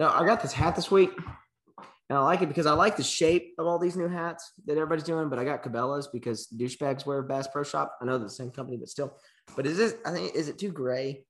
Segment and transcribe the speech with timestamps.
[0.00, 1.10] No, I got this hat this week,
[2.08, 4.72] and I like it because I like the shape of all these new hats that
[4.72, 5.28] everybody's doing.
[5.28, 7.96] But I got Cabela's because douchebags wear Bass Pro Shop.
[8.00, 9.14] I know they're the same company, but still.
[9.54, 9.94] But is this?
[10.06, 11.26] I think is it too gray?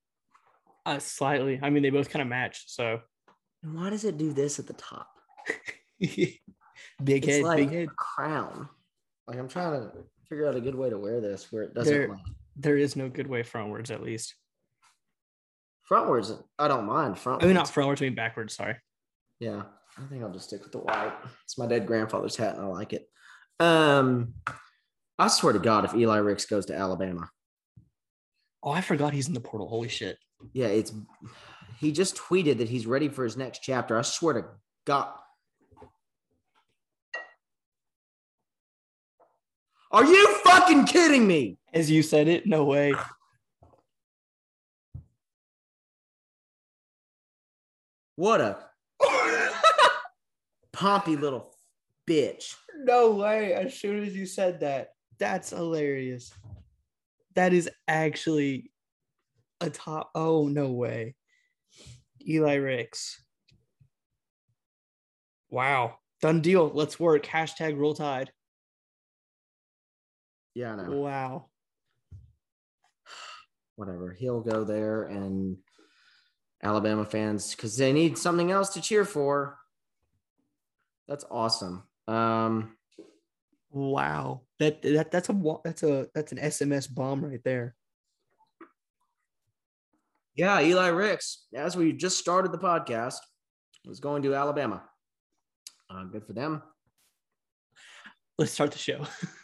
[0.86, 1.58] Uh, slightly.
[1.62, 2.64] I mean, they both kind of match.
[2.68, 3.00] So
[3.62, 5.08] And why does it do this at the top?
[5.98, 6.38] big
[7.04, 7.96] It's head, like big head.
[7.96, 8.68] crown.
[9.26, 9.92] Like I'm trying to
[10.28, 12.18] figure out a good way to wear this where it doesn't There- like
[12.56, 14.34] There is no good way frontwards, at least.
[15.90, 16.36] Frontwards.
[16.58, 17.42] I don't mind front.
[17.42, 18.00] I mean, not frontwards.
[18.02, 18.54] I mean backwards.
[18.54, 18.76] Sorry.
[19.38, 19.62] Yeah,
[19.98, 21.12] I think I'll just stick with the white.
[21.44, 23.08] It's my dead grandfather's hat, and I like it.
[23.58, 24.34] Um,
[25.18, 27.28] I swear to God, if Eli Ricks goes to Alabama,
[28.62, 29.68] Oh, I forgot he's in the portal.
[29.68, 30.18] Holy shit.
[30.52, 30.92] yeah, it's
[31.78, 33.98] he just tweeted that he's ready for his next chapter.
[33.98, 34.44] I swear to
[34.86, 35.08] God.
[39.90, 41.56] Are you fucking kidding me?
[41.72, 42.92] As you said it, no way.
[48.20, 48.58] What a
[50.74, 51.54] pompy little
[52.06, 52.54] bitch.
[52.76, 53.54] No way.
[53.54, 56.30] As soon as you said that, that's hilarious.
[57.34, 58.72] That is actually
[59.62, 60.10] a top.
[60.14, 61.14] Oh, no way.
[62.28, 63.24] Eli Ricks.
[65.48, 65.94] Wow.
[66.20, 66.70] Done deal.
[66.74, 67.24] Let's work.
[67.24, 68.30] Hashtag roll tide.
[70.52, 70.90] Yeah, I know.
[70.90, 71.46] Wow.
[73.76, 74.12] whatever.
[74.12, 75.56] He'll go there and
[76.62, 79.58] Alabama fans because they need something else to cheer for.
[81.08, 81.84] That's awesome.
[82.06, 82.76] Um,
[83.70, 84.42] Wow.
[84.58, 87.74] That that that's a that's a that's an SMS bomb right there.
[90.34, 93.18] yeah, Eli Ricks, as we just started the podcast,
[93.86, 94.82] was going to Alabama.
[95.88, 96.62] Uh, good for them.
[98.38, 99.04] Let's start the show.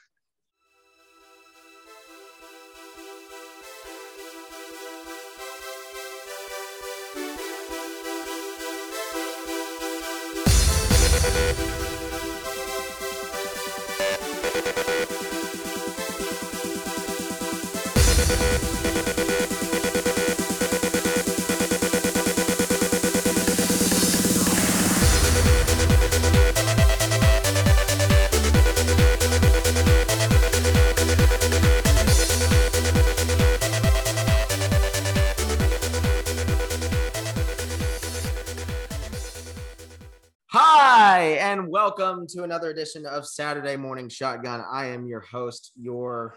[41.87, 44.65] welcome to another edition of Saturday Morning Shotgun.
[44.73, 46.35] I am your host, your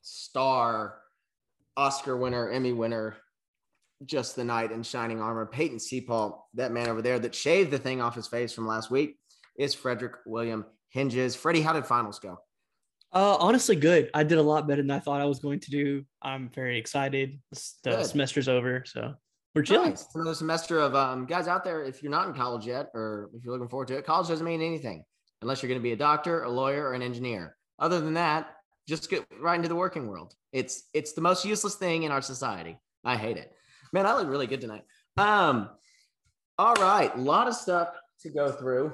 [0.00, 1.02] star,
[1.76, 3.18] Oscar winner, Emmy winner,
[4.06, 7.78] just the knight in shining armor, Peyton Seapaul, that man over there that shaved the
[7.78, 9.18] thing off his face from last week,
[9.58, 11.36] is Frederick William Hinges.
[11.36, 12.38] Freddie, how did finals go?
[13.12, 14.08] Uh, honestly, good.
[14.14, 16.06] I did a lot better than I thought I was going to do.
[16.22, 17.38] I'm very excited.
[17.52, 18.06] The Good.
[18.06, 19.12] semester's over, so
[19.54, 19.90] we're chilling.
[19.90, 20.06] Nice.
[20.14, 21.82] Another semester of um, guys out there.
[21.82, 24.46] If you're not in college yet, or if you're looking forward to it, college doesn't
[24.46, 25.04] mean anything
[25.42, 27.56] unless you're going to be a doctor, a lawyer, or an engineer.
[27.78, 28.50] Other than that,
[28.86, 30.34] just get right into the working world.
[30.52, 32.78] It's it's the most useless thing in our society.
[33.04, 33.52] I hate it.
[33.92, 34.84] Man, I look really good tonight.
[35.16, 35.70] Um,
[36.58, 37.88] all right, a lot of stuff
[38.22, 38.92] to go through.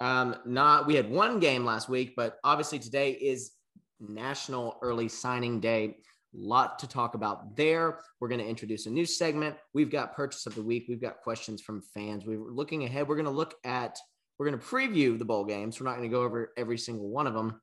[0.00, 3.52] Um, not we had one game last week, but obviously today is
[4.00, 5.96] National Early Signing Day
[6.34, 7.98] lot to talk about there.
[8.20, 9.56] We're going to introduce a new segment.
[9.72, 10.86] We've got purchase of the week.
[10.88, 12.24] We've got questions from fans.
[12.26, 13.08] We're looking ahead.
[13.08, 13.98] We're going to look at,
[14.38, 15.80] we're going to preview the bowl games.
[15.80, 17.60] We're not going to go over every single one of them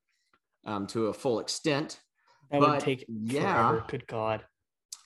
[0.66, 2.00] um, to a full extent.
[2.52, 3.70] That But, would take yeah.
[3.70, 3.86] forever.
[3.88, 4.44] Good God.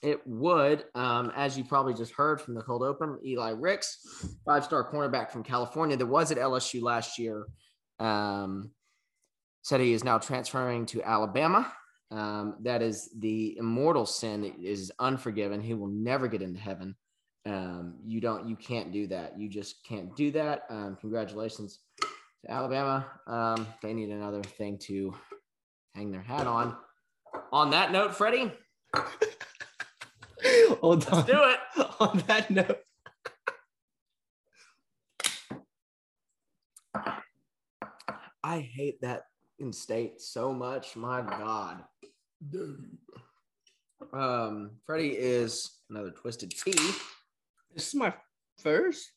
[0.00, 3.98] It would, um, as you probably just heard from the cold open, Eli Ricks,
[4.44, 7.46] five star cornerback from California that was at LSU last year,
[7.98, 8.70] um,
[9.62, 11.72] said he is now transferring to Alabama.
[12.10, 15.60] Um, that is the immortal sin that is unforgiven.
[15.60, 16.96] He will never get into heaven.
[17.44, 19.38] Um, you don't, you can't do that.
[19.38, 20.62] You just can't do that.
[20.70, 23.06] Um, congratulations to Alabama.
[23.26, 25.14] Um, they need another thing to
[25.94, 26.76] hang their hat on.
[27.52, 28.52] On that note, Freddie,
[30.80, 31.12] Hold on.
[31.12, 31.58] let's do it.
[32.00, 32.78] On that note,
[38.42, 39.24] I hate that
[39.58, 40.96] in state so much.
[40.96, 41.82] My God.
[44.12, 46.72] Um, Freddie is another Twisted Tea.
[47.74, 48.14] this is my
[48.58, 49.10] first.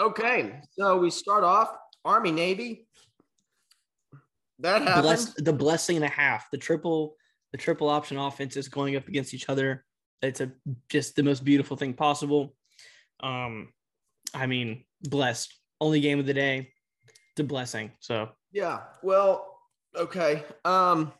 [0.00, 2.86] Okay, so we start off Army Navy.
[4.60, 5.02] That happened.
[5.02, 6.50] Blessed, the blessing and a half.
[6.50, 7.16] The triple,
[7.52, 9.84] the triple option offenses going up against each other.
[10.22, 10.52] It's a
[10.88, 12.54] just the most beautiful thing possible.
[13.20, 13.72] Um,
[14.34, 15.54] I mean, blessed.
[15.80, 16.72] Only game of the day.
[17.36, 17.92] The blessing.
[18.00, 18.80] So Yeah.
[19.02, 19.60] Well,
[19.96, 20.42] okay.
[20.64, 21.12] Um,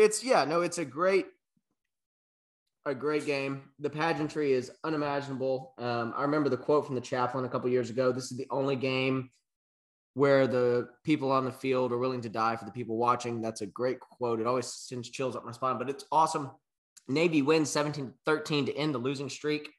[0.00, 1.26] it's yeah, no, it's a great
[2.86, 3.62] a great game.
[3.78, 5.74] The pageantry is unimaginable.
[5.78, 8.10] Um, I remember the quote from the chaplain a couple years ago.
[8.10, 9.30] This is the only game
[10.14, 13.40] where the people on the field are willing to die for the people watching.
[13.40, 14.40] That's a great quote.
[14.40, 16.50] It always sends chills up my spine, but it's awesome.
[17.06, 19.70] Navy wins 17 13 to end the losing streak.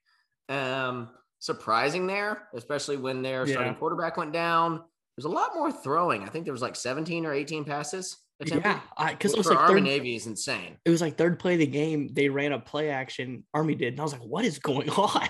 [0.48, 1.10] Um,
[1.40, 3.54] surprising there, especially when their yeah.
[3.54, 4.84] starting quarterback went down.
[5.18, 6.24] There's a lot more throwing.
[6.24, 8.18] I think there was like 17 or 18 passes.
[8.46, 8.80] Yeah,
[9.10, 10.78] because it was like Army third, Navy is insane.
[10.86, 12.10] It was like third play of the game.
[12.14, 13.44] They ran a play action.
[13.54, 15.30] Army did, and I was like, "What is going on?"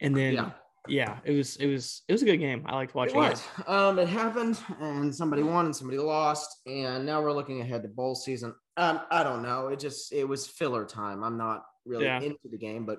[0.00, 0.50] And then yeah
[0.88, 2.62] yeah, it was it was it was a good game.
[2.66, 3.32] I liked watching it.
[3.58, 3.68] it.
[3.68, 7.88] Um, it happened, and somebody won and somebody lost, and now we're looking ahead to
[7.88, 8.54] bowl season.
[8.76, 9.68] Um, I don't know.
[9.68, 11.22] It just it was filler time.
[11.22, 12.20] I'm not really yeah.
[12.20, 12.98] into the game, but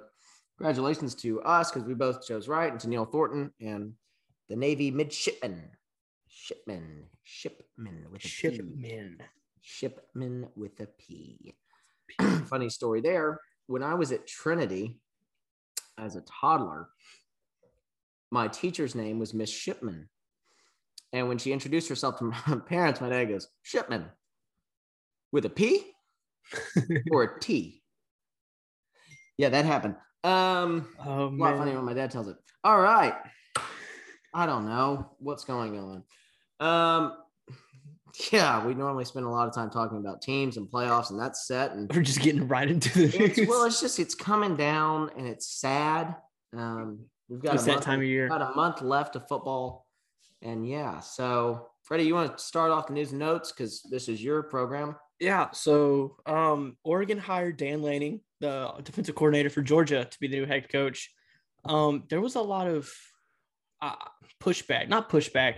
[0.57, 3.93] congratulations to us because we both chose right, and to Neil Thornton and
[4.49, 5.69] the Navy midshipman,
[6.27, 9.25] shipman, shipman with a shipman, P.
[9.61, 11.55] shipman with a P.
[12.47, 13.39] Funny story there.
[13.67, 14.99] When I was at Trinity
[15.97, 16.89] as a toddler
[18.31, 20.07] my teacher's name was Miss Shipman.
[21.11, 22.37] And when she introduced herself to my
[22.67, 24.05] parents, my dad goes, Shipman
[25.31, 25.83] with a P
[27.11, 27.81] or a T.
[29.37, 29.95] Yeah, that happened.
[30.23, 32.35] Um, oh, lot funny when my dad tells it.
[32.63, 33.15] All right.
[34.33, 36.03] I don't know what's going on.
[36.59, 37.13] Um,
[38.31, 41.47] yeah, we normally spend a lot of time talking about teams and playoffs, and that's
[41.47, 41.71] set.
[41.71, 43.47] And we're just getting right into the news.
[43.47, 46.15] well, it's just it's coming down, and it's sad.
[46.55, 48.27] Um, We've got it's a month, time of year.
[48.27, 49.85] Got a month left of football,
[50.41, 50.99] and yeah.
[50.99, 54.95] So, Freddie, you want to start off the news notes because this is your program.
[55.19, 55.51] Yeah.
[55.51, 60.45] So, um, Oregon hired Dan Lanning, the defensive coordinator for Georgia, to be the new
[60.45, 61.11] head coach.
[61.65, 62.91] Um, there was a lot of
[63.81, 63.95] uh,
[64.41, 65.55] pushback, not pushback,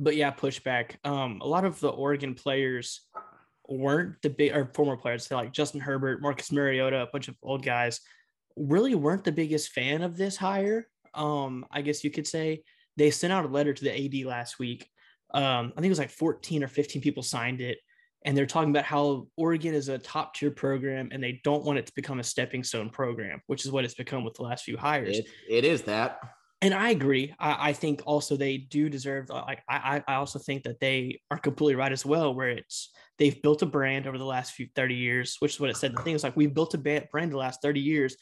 [0.00, 0.96] but yeah, pushback.
[1.04, 3.02] Um, a lot of the Oregon players
[3.68, 7.36] weren't the big or former players, so like Justin Herbert, Marcus Mariota, a bunch of
[7.42, 8.00] old guys,
[8.56, 12.62] really weren't the biggest fan of this hire um, I guess you could say,
[12.96, 14.88] they sent out a letter to the AD last week.
[15.32, 17.78] Um, I think it was like 14 or 15 people signed it.
[18.24, 21.78] And they're talking about how Oregon is a top tier program and they don't want
[21.78, 24.64] it to become a stepping stone program, which is what it's become with the last
[24.64, 25.18] few hires.
[25.18, 26.20] it, it is that.
[26.62, 27.34] And I agree.
[27.38, 31.38] I, I, think also they do deserve, like, I, I also think that they are
[31.38, 34.94] completely right as well, where it's, they've built a brand over the last few 30
[34.94, 35.96] years, which is what it said.
[35.96, 38.14] The thing is like, we've built a brand the last 30 years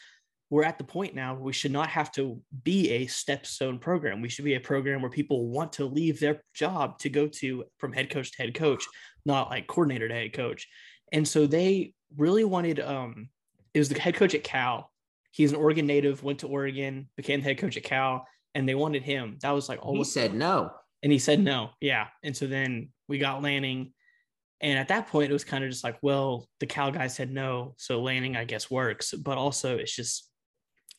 [0.51, 4.23] we're at the point now where we should not have to be a stepstone program.
[4.23, 7.65] We should be a program where people want to leave their job to go to
[7.79, 8.85] from head coach to head coach,
[9.27, 10.67] not like coordinator to head coach.
[11.13, 13.29] And so they really wanted um
[13.75, 14.91] it was the head coach at Cal.
[15.31, 18.75] He's an Oregon native, went to Oregon, became the head coach at Cal, and they
[18.75, 19.39] wanted him.
[19.43, 20.71] That was like all he said no.
[21.03, 21.71] And he said no.
[21.81, 22.09] Yeah.
[22.25, 23.93] And so then we got Lanning.
[24.61, 27.31] And at that point, it was kind of just like, well, the Cal guy said
[27.31, 27.75] no.
[27.79, 29.13] So Lanning, I guess, works.
[29.13, 30.29] But also, it's just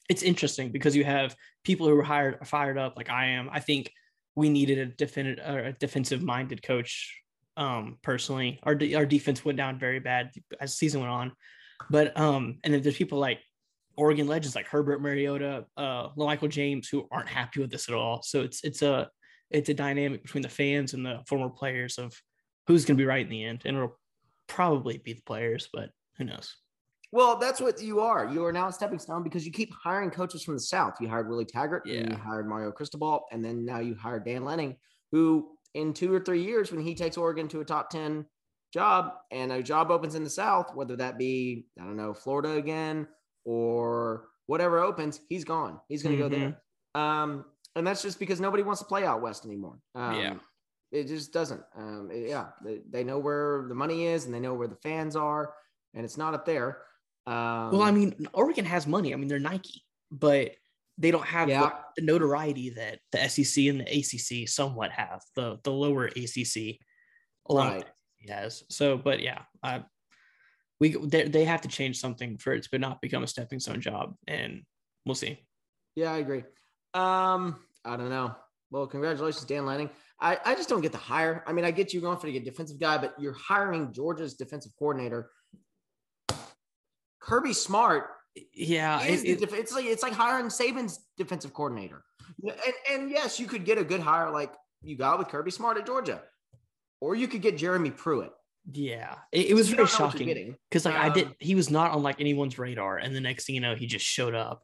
[0.10, 3.50] it's interesting because you have people who are hired fired up like I am.
[3.52, 3.92] I think
[4.36, 7.16] we needed a definitive a defensive minded coach.
[7.58, 11.32] Um, personally, our our defense went down very bad as the season went on,
[11.90, 13.40] but um, and then there's people like
[14.00, 18.22] Oregon legends like Herbert Mariota, uh, Michael James who aren't happy with this at all.
[18.24, 19.10] So it's it's a
[19.52, 22.16] it's a dynamic between the fans and the former players of
[22.66, 24.00] who's going to be right in the end, and it'll
[24.48, 26.56] probably be the players, but who knows.
[27.12, 28.32] Well, that's what you are.
[28.32, 30.94] You are now a stepping stone because you keep hiring coaches from the South.
[31.02, 32.02] You hired Willie Taggart, yeah.
[32.02, 34.78] and you hired Mario Cristobal, and then now you hired Dan Lanning,
[35.12, 38.26] who in two or three years, when he takes Oregon to a top 10
[38.72, 42.52] job and a job opens in the South, whether that be, I don't know, Florida
[42.52, 43.08] again
[43.46, 45.80] or whatever opens, he's gone.
[45.88, 46.34] He's going to mm-hmm.
[46.34, 46.62] go there.
[47.02, 49.80] Um, and that's just because nobody wants to play out West anymore.
[49.96, 50.34] Um, yeah.
[50.92, 51.62] It just doesn't.
[51.78, 52.48] Um, it, yeah.
[52.64, 55.54] They, they know where the money is and they know where the fans are,
[55.94, 56.80] and it's not up there.
[57.28, 59.14] Um, well, I mean, Oregon has money.
[59.14, 60.56] I mean, they're Nike, but
[60.98, 61.62] they don't have yeah.
[61.62, 65.22] the, the, notoriety that the SEC and the ACC somewhat have.
[65.36, 66.80] The the lower ACC,
[67.50, 67.86] right.
[68.28, 68.64] has.
[68.70, 69.80] So, but yeah, uh,
[70.80, 73.82] we they, they have to change something for it to not become a stepping stone
[73.82, 74.64] job, and
[75.06, 75.40] we'll see.
[75.96, 76.44] Yeah, I agree.
[76.94, 78.36] Um, I don't know.
[78.72, 79.90] Well, congratulations, Dan Lanning.
[80.22, 81.44] I, I just don't get the hire.
[81.48, 84.74] I mean, I get you going for a defensive guy, but you're hiring Georgia's defensive
[84.78, 85.30] coordinator
[87.20, 88.08] Kirby Smart.
[88.54, 92.04] Yeah, it, it, it's like it's like hiring Saban's defensive coordinator.
[92.44, 95.78] And, and yes, you could get a good hire like you got with Kirby Smart
[95.78, 96.22] at Georgia,
[97.02, 98.32] or you could get Jeremy Pruitt.
[98.72, 101.92] Yeah, it, it was very shocking because like um, I did, um, he was not
[101.92, 104.64] on like anyone's radar, and the next thing you know, he just showed up.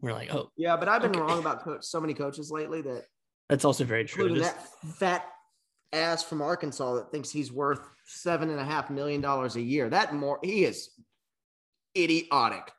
[0.00, 1.20] We're like, oh, yeah, but I've been okay.
[1.20, 3.04] wrong about co- so many coaches lately that
[3.48, 4.38] that's also very true.
[4.38, 4.64] That
[4.98, 5.26] fat
[5.92, 9.90] ass from Arkansas that thinks he's worth seven and a half million dollars a year.
[9.90, 10.90] That more he is
[11.96, 12.70] idiotic.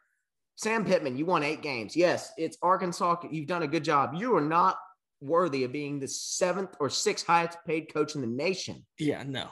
[0.56, 1.96] Sam Pittman, you won eight games.
[1.96, 3.16] Yes, it's Arkansas.
[3.30, 4.12] You've done a good job.
[4.16, 4.78] You are not
[5.20, 8.86] worthy of being the seventh or sixth highest paid coach in the nation.
[8.98, 9.50] Yeah, no.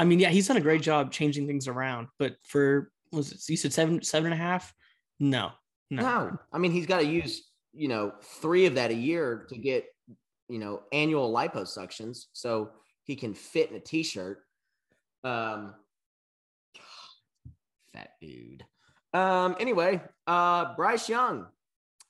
[0.00, 3.48] I mean, yeah, he's done a great job changing things around, but for was it
[3.50, 4.72] you said seven seven and a half?
[5.18, 5.50] No,
[5.90, 6.02] no.
[6.02, 9.58] No, I mean he's got to use you know three of that a year to
[9.58, 9.84] get
[10.48, 12.70] you know annual liposuctions so
[13.04, 14.38] he can fit in a t-shirt.
[15.22, 15.74] Um,
[17.92, 18.64] fat dude.
[19.12, 21.46] Um, anyway, uh, Bryce Young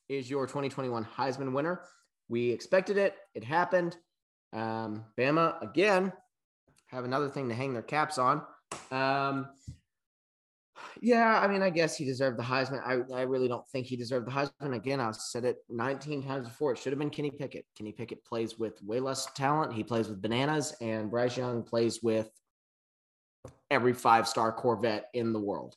[0.08, 1.82] is your 2021 Heisman winner.
[2.28, 3.16] We expected it.
[3.34, 3.96] It happened.
[4.52, 6.12] Um, Bama again
[6.90, 8.42] have another thing to hang their caps on.
[8.90, 9.48] Um,
[11.00, 12.82] yeah, I mean, I guess he deserved the Heisman.
[12.84, 14.74] I, I really don't think he deserved the Heisman.
[14.74, 16.72] Again, I've said it 19 times before.
[16.72, 17.64] It should have been Kenny Pickett.
[17.76, 19.72] Kenny Pickett plays with way less talent.
[19.72, 22.28] He plays with bananas, and Bryce Young plays with
[23.70, 25.74] every five star Corvette in the world.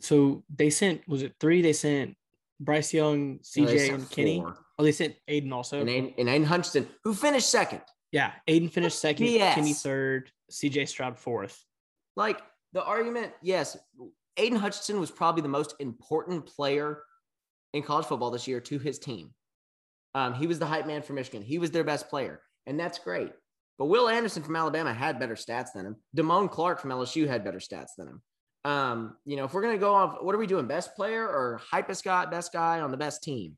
[0.00, 1.62] So they sent was it three?
[1.62, 2.16] They sent
[2.60, 4.40] Bryce Young, CJ, No, and Kenny.
[4.40, 4.56] four.
[4.78, 5.80] Oh, they sent Aidan also.
[5.80, 7.80] And Aiden, and Aidan Hutchinson, who finished second.
[8.12, 9.54] yeah, Aidan finished second, BS.
[9.54, 11.64] Kenny third, CJ Stroud fourth.
[12.16, 12.40] Like
[12.72, 13.76] the argument, yes,
[14.36, 17.02] Aidan Hutchinson was probably the most important player
[17.72, 19.30] in college football this year to his team.
[20.14, 21.42] Um, he was the hype man for Michigan.
[21.42, 23.32] He was their best player, and that's great.
[23.78, 25.96] But Will Anderson from Alabama had better stats than him.
[26.16, 28.22] Damone Clark from LSU had better stats than him.
[28.64, 30.66] Um, you know, if we're gonna go off, what are we doing?
[30.66, 33.56] Best player or hypest guy, best guy on the best team?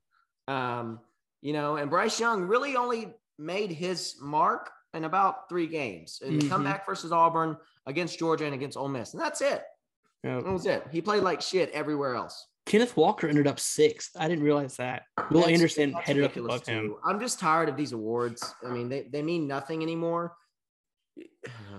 [0.48, 1.00] Um,
[1.40, 6.20] you know, and Bryce Young really only made his mark in about three games.
[6.24, 6.48] In the Mhm.
[6.48, 9.62] comeback versus Auburn, against Georgia, and against Ole Miss, and that's it.
[10.24, 10.40] Yeah.
[10.40, 10.86] That was it.
[10.90, 12.46] He played like shit everywhere else.
[12.66, 14.10] Kenneth Walker ended up sixth.
[14.18, 15.04] I didn't realize that.
[15.30, 16.96] Will That's- Anderson that's headed up above him.
[17.04, 18.54] I'm just tired of these awards.
[18.66, 20.36] I mean, they, they mean nothing anymore.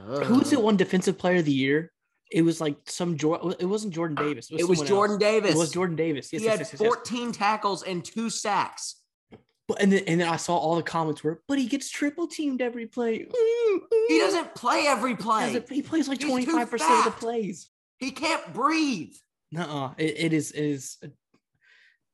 [0.08, 0.62] Who was it?
[0.62, 1.92] One defensive player of the year.
[2.32, 3.56] It was like some Jordan.
[3.60, 4.50] It wasn't Jordan Davis.
[4.52, 5.20] It was someone Jordan else.
[5.20, 5.52] Davis.
[5.52, 6.32] It was Jordan Davis.
[6.32, 6.88] Yes, he yes, had yes, yes, yes.
[6.88, 8.99] 14 tackles and two sacks.
[9.70, 12.28] But and then, and then I saw all the comments were, but he gets triple
[12.28, 13.20] teamed every play.
[13.20, 13.80] Mm, mm.
[14.08, 15.54] He doesn't play every play.
[15.54, 17.70] Doesn't- He plays like twenty five percent of the plays.
[18.00, 19.14] He can't breathe.
[19.52, 21.08] No, it, it is it is uh,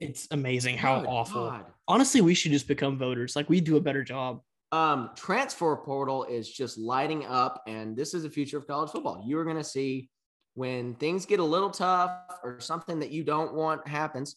[0.01, 1.49] it's amazing how Good awful.
[1.49, 1.65] God.
[1.87, 3.35] Honestly, we should just become voters.
[3.37, 4.41] Like we do a better job.
[4.73, 9.23] Um, transfer portal is just lighting up, and this is the future of college football.
[9.25, 10.09] You are going to see
[10.55, 12.11] when things get a little tough
[12.43, 14.35] or something that you don't want happens.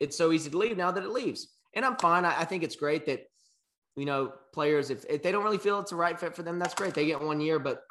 [0.00, 2.24] It's so easy to leave now that it leaves, and I'm fine.
[2.24, 3.24] I, I think it's great that
[3.96, 6.58] you know players if, if they don't really feel it's a right fit for them,
[6.58, 6.94] that's great.
[6.94, 7.82] They get one year, but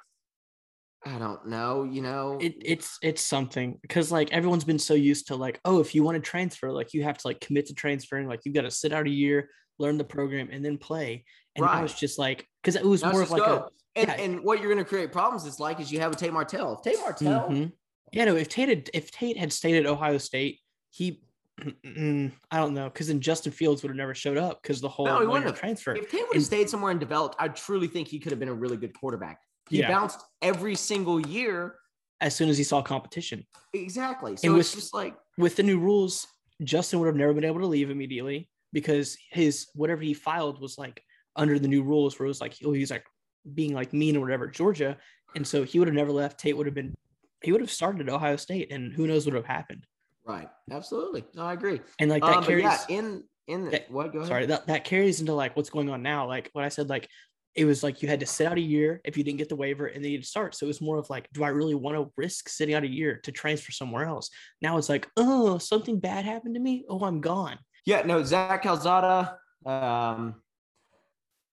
[1.06, 1.84] I don't know.
[1.84, 5.80] You know, It, it's it's something because like everyone's been so used to like oh
[5.80, 8.56] if you want to transfer like you have to like commit to transferring like you've
[8.56, 11.24] got to sit out a year learn the program and then play
[11.56, 11.84] and Right.
[11.84, 14.14] it's just like because it was Now more of like a, and, yeah.
[14.16, 16.74] and what you're going to create problems is like is you have a Tate Martell.
[16.74, 17.72] If Tate Martell, Mhm.
[18.12, 21.22] yeah no if Tate had, if Tate had stayed at Ohio State he
[21.62, 24.90] Mm, I don't know because then Justin Fields would have never showed up because the
[24.90, 25.60] whole No, he wouldn't have.
[25.60, 28.32] transfer if Tate would have And- stayed somewhere and developed, I truly think he could
[28.32, 29.40] have been a really good quarterback.
[29.70, 29.88] He Yeah.
[29.90, 31.80] bounced every single year.
[32.20, 33.46] as soon as he saw competition
[33.76, 34.36] Exactly.
[34.38, 36.26] So And it's with- just like with the new rules,
[36.64, 40.80] Justin would have never been able to leave immediately because his whatever he filed was
[40.80, 41.04] like
[41.36, 43.06] under the new rules where it was like oh he's like
[43.54, 44.98] being like mean or whatever Georgia,
[45.36, 46.40] and so he would have never left.
[46.40, 46.96] Tate would have been
[47.44, 49.86] he would have started at Ohio State, and who knows what would have happened.
[50.28, 50.50] Right.
[50.72, 51.24] Absolutely.
[51.36, 51.80] No, I agree.
[52.00, 52.64] And like that Um, carries.
[52.64, 54.12] yeah, in in the, that- what?
[54.12, 54.28] Go ahead.
[54.28, 56.28] sorry, that that carries into like what's going on now.
[56.28, 57.08] Like what I said, like
[57.56, 59.56] it was like you had to sit out a year if you didn't get the
[59.56, 60.54] waiver and then you'd start.
[60.54, 62.88] So it was more of like, do I really want to risk sitting out a
[62.88, 64.30] year to transfer somewhere else?
[64.62, 66.86] Now it's like, oh, something bad happened to me.
[66.88, 67.58] Oh, I'm gone.
[67.86, 68.04] Yeah.
[68.06, 68.22] No.
[68.24, 69.38] Zach Calzada.
[69.66, 70.36] Um,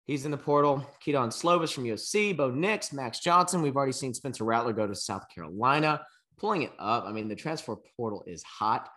[0.06, 0.84] he's in the portal.
[1.00, 2.36] Kedon Slovis from USC.
[2.36, 3.62] Bo Nix, Max Johnson.
[3.62, 6.02] We've already seen Spencer Rattler go to South Carolina,
[6.36, 7.04] pulling it up.
[7.06, 8.88] I mean, the transfer portal is hot.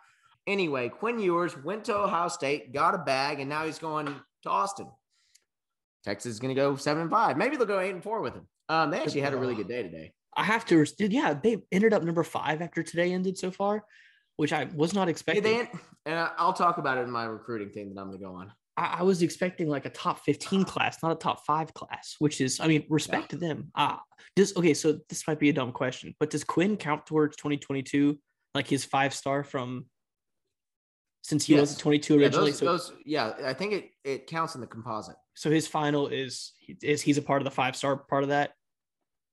[0.46, 4.06] Anyway, Quinn Ewers went to Ohio State, got a bag, and now he's going
[4.44, 4.88] to Austin.
[6.03, 7.38] Texas is going to go seven and five.
[7.38, 8.48] Maybe they'll go eight and four with him.
[8.70, 10.13] Um, they actually had a really good day today.
[10.36, 13.84] I have to, dude, yeah, they ended up number five after today ended so far,
[14.38, 15.44] which I was not Yeah, expecting.
[15.44, 15.70] they,
[16.06, 18.51] and I'll talk about it in my recruiting thing that I'm going to go on.
[18.77, 22.39] I, I was expecting like a top 15 class, not a top five class, which
[22.39, 23.72] is, I mean, respect to them.
[23.75, 24.01] Ah,
[24.36, 28.17] does okay, so this might be a dumb question, but does Quinn count towards 2022,
[28.53, 29.86] like his five star from
[31.24, 31.77] since he was Yes.
[31.79, 32.51] a 22 Yeah, originally?
[32.51, 35.15] those, so, those, yeah, I think it, it counts in the composite.
[35.34, 38.51] so his final is is he's a part of the five star part of that.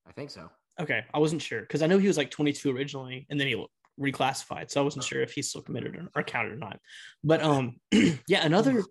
[0.07, 0.51] I think so.
[0.81, 3.65] Okay, I wasn't sure because I know he was like 22 originally, and then he
[4.01, 6.81] reclassified, so I wasn't sure if he's still committed or, or counted or not.
[7.23, 7.77] But um,
[8.27, 8.83] yeah, another.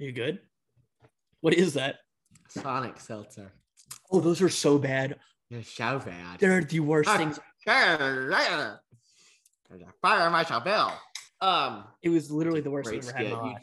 [0.00, 0.40] Are you good?
[1.40, 1.96] What is that?
[2.48, 3.52] Sonic Seltzer.
[4.10, 5.16] Oh, those are so bad.
[5.50, 6.40] They're so bad.
[6.40, 7.38] They're the worst things.
[7.66, 8.80] There's a
[10.02, 10.92] fire in my bill.
[11.40, 13.42] Um, It was literally the worst thing I've ever had in skit.
[13.42, 13.56] my You-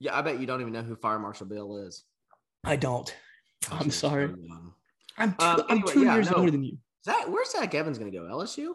[0.00, 2.04] yeah, I bet you don't even know who Fire Marshal Bill is.
[2.64, 3.14] I don't.
[3.70, 4.24] I'm so sorry.
[5.16, 6.36] I'm two, Um, I'm anyway, two yeah, years no.
[6.38, 8.24] younger than you, Zach, where's Zach Evans going to go?
[8.24, 8.74] LSU?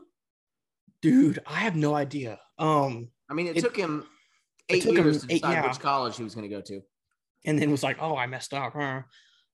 [1.02, 1.40] dude.
[1.46, 2.40] I have no idea.
[2.58, 4.06] Um, I mean, it, It- took him
[4.68, 5.68] it eight took him years to eight- decide yeah.
[5.68, 6.82] which college he was going to go to.
[7.46, 8.74] And then was like, oh, I messed up.
[8.74, 9.02] huh.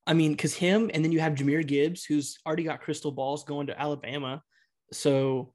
[0.08, 3.44] I mean, because him, and then you have Jahmyr Gibbs, who's already got crystal balls
[3.44, 4.42] going to Alabama.
[4.94, 5.54] So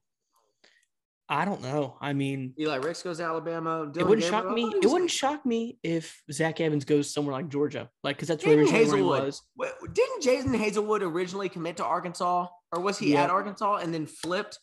[1.29, 1.97] I don't know.
[2.01, 3.83] I mean, Eli Ricks goes to Alabama.
[3.83, 4.73] it wouldn't Gabriel- shock me.
[4.83, 8.57] It wouldn't shock me if Zach Evans goes somewhere like Georgia, like because that's where
[8.57, 9.23] Didn't where he Hazelwood?
[9.25, 9.43] was.
[9.57, 13.25] Wait, Didn't Jason Hazelwood originally commit to Arkansas, or was he Yeah.
[13.25, 14.59] at Arkansas and then flipped?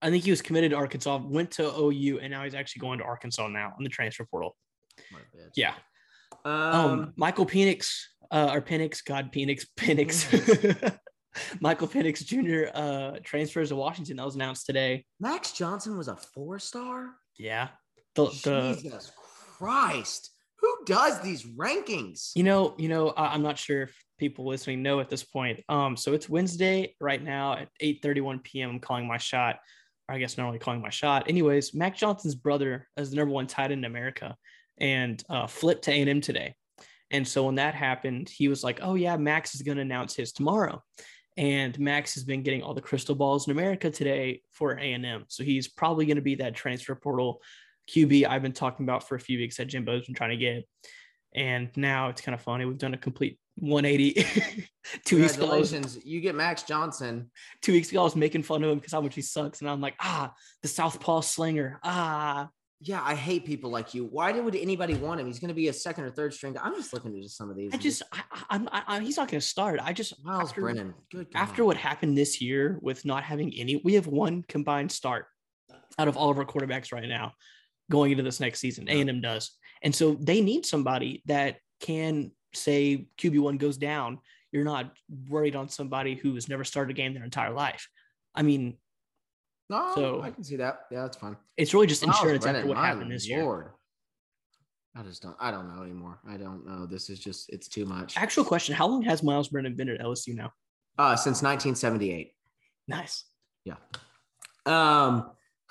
[0.00, 2.98] I think he was committed to Arkansas, went to OU, and now he's actually going
[3.00, 4.56] to Arkansas now in the transfer portal.
[5.10, 5.50] What a bitch.
[5.56, 5.74] Yeah.
[6.44, 10.98] Um, Um, Michael Penix, uh, or Penix, God Penix, Penix,
[11.60, 12.70] Michael Penix Jr.
[12.74, 14.16] uh transfers to Washington.
[14.16, 15.04] That was announced today.
[15.20, 17.10] Max Johnson was a four star.
[17.38, 17.68] Yeah.
[18.14, 19.10] The, the Jesus
[19.56, 20.30] Christ!
[20.60, 22.30] Who does these rankings?
[22.34, 25.60] you know, you know, I, I'm not sure if people listening know at this point.
[25.68, 28.70] Um, so it's Wednesday right now at 8:31 p.m.
[28.70, 29.56] I'm calling my shot.
[30.08, 31.28] Or I guess not only calling my shot.
[31.28, 34.36] Anyways, Mac Johnson's brother is the number one tight end in America
[34.78, 36.54] and uh, flipped to A&M today.
[37.10, 40.16] And so when that happened, he was like, "Oh yeah, Max is going to announce
[40.16, 40.82] his tomorrow."
[41.36, 45.24] And Max has been getting all the crystal balls in America today for A&M.
[45.28, 47.40] So he's probably going to be that transfer portal
[47.90, 50.64] QB I've been talking about for a few weeks that Jimbo's been trying to get.
[51.34, 52.66] And now it's kind of funny.
[52.66, 54.26] We've done a complete 180.
[55.04, 56.04] two weeks ago, was!
[56.04, 57.30] You get Max Johnson.
[57.62, 59.70] two weeks ago, I was making fun of him because how much he sucks, and
[59.70, 62.48] I'm like, ah, the Southpaw slinger, ah.
[62.84, 64.04] Yeah, I hate people like you.
[64.04, 65.26] Why would anybody want him?
[65.28, 66.56] He's going to be a second or third string.
[66.60, 67.72] I'm just looking at just some of these.
[67.72, 69.78] I just, I, I, I'm, I, I- he's not going to start.
[69.80, 70.94] I just Miles after, Brennan.
[71.12, 71.32] Good.
[71.32, 71.38] God.
[71.38, 75.26] after what happened this year with not having any, we have one combined start
[75.98, 77.32] out of all of our quarterbacks right now
[77.90, 78.88] going into this next season.
[78.88, 83.76] A and M does, and so they need somebody that can say QB one goes
[83.76, 84.18] down.
[84.50, 84.92] You're not
[85.28, 87.88] worried on somebody who has never started a game their entire life.
[88.34, 88.76] I mean,
[89.72, 90.80] no, so- I can see that.
[90.90, 91.36] Yeah, that's fine.
[91.56, 93.72] it's really just insurance after what happened this year.
[94.94, 95.36] I just don't.
[95.40, 96.18] I don't know anymore.
[96.28, 96.84] I don't know.
[96.86, 97.48] This is just.
[97.50, 98.16] It's too much.
[98.16, 100.52] Actual question: How long has Miles Brennan been at LSU now?
[100.98, 102.32] Uh, since 1978.
[102.88, 103.24] Nice.
[103.64, 103.76] Yeah.
[104.66, 105.30] Um.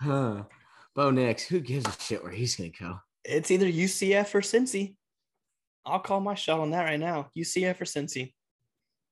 [0.00, 0.42] huh.
[0.96, 1.44] Bo Nix.
[1.44, 2.98] Who gives a shit where he's gonna go?
[3.28, 4.96] it's either UCF or Cincy.
[5.84, 7.28] I'll call my shot on that right now.
[7.36, 8.32] UCF or Cincy.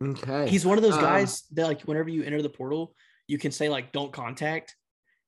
[0.03, 0.49] Okay.
[0.49, 2.95] He's one of those Um, guys that like whenever you enter the portal,
[3.27, 4.75] you can say like don't contact.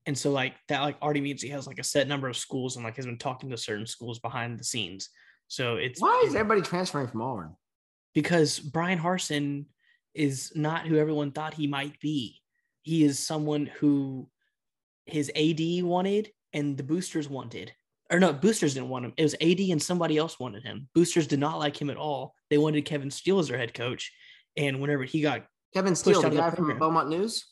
[0.06, 2.76] And so like that like already means he has like a set number of schools
[2.76, 5.08] and like has been talking to certain schools behind the scenes.
[5.48, 7.56] So it's Why is everybody transferring from Auburn?
[8.16, 9.66] because Bryan Harsin
[10.14, 12.40] is not who everyone thought he might be.
[12.80, 14.30] He is someone who
[15.04, 17.72] his AD wanted and the boosters wanted.
[18.10, 19.12] Or no, boosters didn't want him.
[19.18, 20.88] It was AD and somebody else wanted him.
[20.94, 22.34] Boosters did not like him at all.
[22.48, 24.10] They wanted Kevin Steele as their head coach.
[24.56, 26.78] And whenever he got, Kevin Steele, the of the guy from program.
[26.78, 27.44] Beaumont News.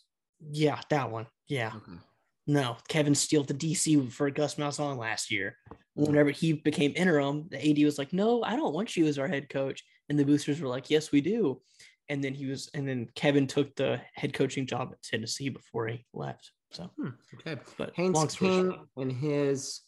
[0.50, 1.26] Yeah, that one.
[1.48, 1.72] Yeah.
[1.76, 1.98] Okay.
[2.46, 5.56] No, Kevin Steele the DC for Gus Malzahn last year.
[5.94, 9.28] Whenever he became interim, the AD was like, "No, I don't want you as our
[9.28, 11.62] head coach," and the boosters were like, "Yes, we do."
[12.10, 15.86] And then he was, and then Kevin took the head coaching job at Tennessee before
[15.86, 16.50] he left.
[16.72, 17.60] So, Hmm, okay.
[17.78, 19.80] but Haynes King and his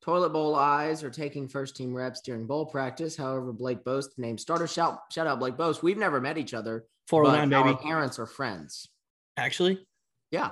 [0.00, 3.16] toilet bowl eyes are taking first team reps during bowl practice.
[3.16, 4.66] However, Blake Boast named starter.
[4.66, 5.82] Shout shout out Blake Boast.
[5.82, 6.86] We've never met each other.
[7.08, 7.76] four hundred nine but baby.
[7.76, 8.88] Our parents are friends.
[9.38, 9.86] Actually,
[10.30, 10.50] Yeah,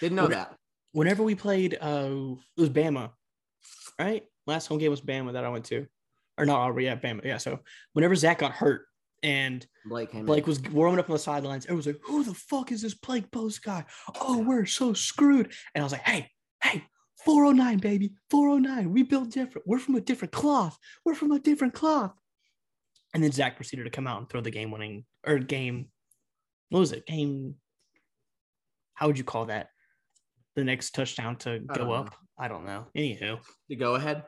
[0.00, 0.56] didn't know What- that.
[0.92, 3.12] whenever we played, uh, it was Bama,
[3.98, 4.24] right?
[4.46, 5.86] Last home game was Bama that I went to,
[6.38, 6.70] or not?
[6.70, 7.24] Oh, yeah, Bama.
[7.24, 7.38] Yeah.
[7.38, 7.60] So
[7.94, 8.86] whenever Zach got hurt
[9.22, 10.26] and Blake came.
[10.26, 10.48] Blake in.
[10.48, 11.64] was warming up on the sidelines.
[11.64, 13.84] Everyone was like, "Who the fuck is this Blake Post guy?
[14.20, 16.30] Oh, we're so screwed." And I was like, "Hey,
[16.62, 16.84] hey,
[17.24, 18.92] 409, baby, 409.
[18.92, 19.66] We built different.
[19.66, 20.78] We're from a different cloth.
[21.04, 22.14] We're from a different cloth."
[23.14, 25.90] And then Zach proceeded to come out and throw the game-winning or game.
[26.68, 27.06] What was it?
[27.06, 27.56] Game.
[28.96, 29.68] How would you call that?
[30.56, 32.14] The next touchdown to I go don't up.
[32.38, 32.86] I don't know.
[32.96, 33.38] Anywho,
[33.70, 34.24] to go ahead.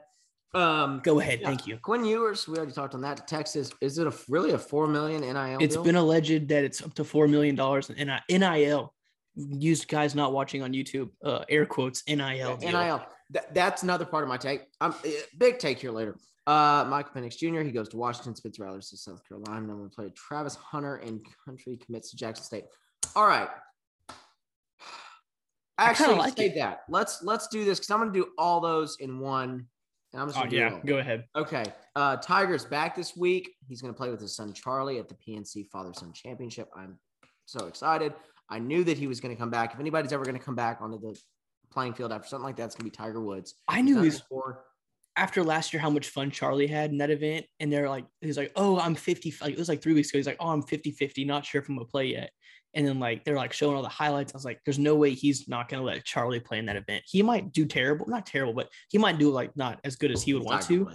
[0.55, 1.41] Um, go ahead.
[1.41, 1.49] Yeah.
[1.49, 1.79] Thank you.
[1.79, 3.27] Quinn Ewers, we already talked on that.
[3.27, 5.59] Texas, is it a really a four million NIL?
[5.61, 5.85] It's deal?
[5.85, 8.95] been alleged that it's up to four million dollars in NIL.
[9.35, 12.59] Used guys not watching on YouTube, uh, air quotes NIL.
[12.59, 13.05] NIL.
[13.31, 14.63] That, that's another part of my take.
[14.81, 16.17] I'm eh, big take here later.
[16.47, 17.61] Uh, Michael Penix Jr.
[17.61, 19.67] He goes to Washington, Spencer Rattler to South Carolina.
[19.67, 22.65] Then we play Travis Hunter and Country commits to Jackson State.
[23.15, 23.49] All right.
[25.79, 26.55] I kinda Actually, like save it.
[26.57, 26.81] that.
[26.89, 29.67] Let's let's do this because I'm gonna do all those in one.
[30.13, 31.25] And I'm just Oh gonna do yeah, go ahead.
[31.37, 31.65] Okay.
[31.95, 33.51] Uh, Tiger's back this week.
[33.69, 36.69] He's going to play with his son Charlie at the PNC Father Son Championship.
[36.75, 36.99] I'm
[37.45, 38.15] so excited.
[38.49, 39.75] I knew that he was going to come back.
[39.75, 41.19] If anybody's ever going to come back onto the
[41.71, 43.55] playing field after something like that, it's gonna be Tiger Woods.
[43.69, 44.65] I knew Done he's before.
[45.19, 47.45] After last year how much fun Charlie had in that event.
[47.59, 49.35] And they're like, he's like, oh, I'm 50.
[49.41, 50.19] Like, it was like three weeks ago.
[50.19, 52.31] He's like, oh, I'm 50 50, not sure if I'm gonna play yet.
[52.75, 54.33] And then like they're like showing all the highlights.
[54.33, 57.03] I was like, there's no way he's not gonna let Charlie play in that event.
[57.07, 60.23] He might do terrible, not terrible, but he might do like not as good as
[60.23, 60.89] he would want to.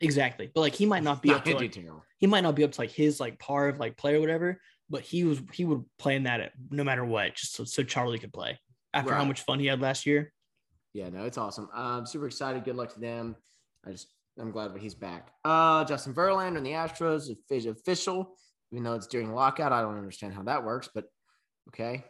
[0.00, 0.50] Exactly.
[0.52, 2.04] But like he might not be Not up to like, terrible.
[2.18, 4.60] he might not be up to like his like par of like play or whatever,
[4.90, 7.82] but he was he would play in that at, no matter what, just so, so
[7.82, 8.58] Charlie could play
[8.92, 10.32] after how much fun he had last year.
[10.96, 11.68] Yeah, no, it's awesome.
[11.74, 12.64] I'm super excited.
[12.64, 13.36] Good luck to them.
[13.86, 14.08] I just
[14.40, 15.28] I'm glad that he's back.
[15.44, 18.34] Uh Justin Verlander and the Astros is official,
[18.72, 19.72] even though it's during lockout.
[19.72, 21.04] I don't understand how that works, but
[21.68, 22.02] okay.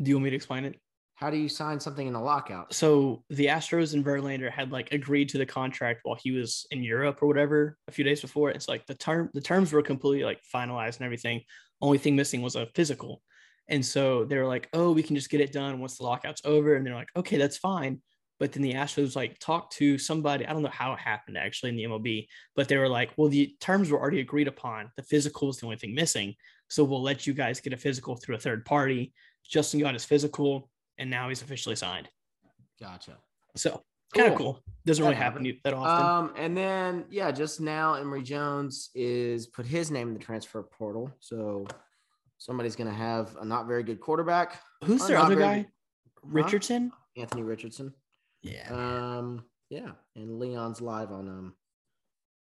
[0.00, 0.80] Do you want me to explain it?
[1.16, 2.72] How do you sign something in a lockout?
[2.72, 6.82] So the Astros and Verlander had like agreed to the contract while he was in
[6.82, 8.48] Europe or whatever a few days before.
[8.48, 11.42] It's like the term the terms were completely like finalized and everything.
[11.82, 13.20] Only thing missing was a physical.
[13.68, 16.42] And so they were like, oh, we can just get it done once the lockout's
[16.44, 16.74] over.
[16.74, 18.00] And they're like, okay, that's fine.
[18.38, 20.46] But then the Astros like talked to somebody.
[20.46, 23.28] I don't know how it happened actually in the MLB, but they were like, well,
[23.28, 24.90] the terms were already agreed upon.
[24.96, 26.34] The physical is the only thing missing.
[26.68, 29.12] So we'll let you guys get a physical through a third party.
[29.48, 32.08] Justin got his physical, and now he's officially signed.
[32.80, 33.16] Gotcha.
[33.56, 33.82] So
[34.14, 34.54] kind of Cool.
[34.54, 34.62] cool.
[34.84, 36.06] Doesn't really That happen that often.
[36.06, 40.62] Um, and then yeah, just now Emory Jones is put his name in the transfer
[40.62, 41.10] portal.
[41.20, 41.66] So
[42.38, 45.62] somebody's gonna have a not very good quarterback, Who's their other guy?
[45.62, 45.66] good-
[46.22, 46.92] Richardson.
[47.16, 47.94] Anthony Richardson.
[48.42, 48.68] Yeah.
[48.70, 51.54] Um, yeah, and Leon's live on um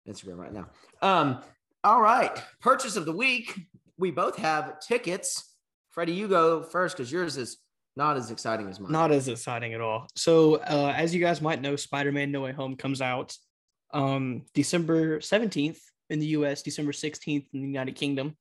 [0.08, 0.68] Instagram right now.
[1.02, 1.42] Um,
[1.84, 3.54] all right, purchase of the week.
[3.98, 5.56] We both have tickets.
[5.92, 7.58] Freddie, you go first because yours is
[7.96, 8.92] not as exciting as mine.
[8.92, 10.08] Not as exciting at all.
[10.16, 13.36] So, uh, as you guys might know, Spider-Man: No Way Home comes out
[13.94, 18.36] um, December seventeenth in the U.S., December sixteenth in the United Kingdom.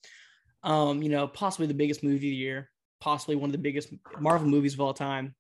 [0.65, 3.93] Um, you know, possibly the biggest movie of the year, possibly one of the biggest
[4.19, 5.35] Marvel movies of all time.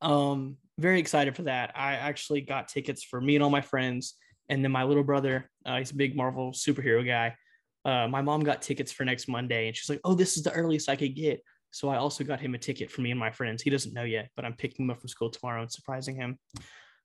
[0.00, 1.72] Um, very excited for that.
[1.76, 4.14] I actually got tickets for me and all my friends,
[4.48, 5.50] and then my little brother.
[5.64, 7.36] Uh, he's a big Marvel superhero guy.
[7.84, 10.52] Uh, my mom got tickets for next Monday, and she's like, "Oh, this is the
[10.52, 13.30] earliest I could get." So I also got him a ticket for me and my
[13.30, 13.62] friends.
[13.62, 16.38] He doesn't know yet, but I'm picking him up from school tomorrow and surprising him.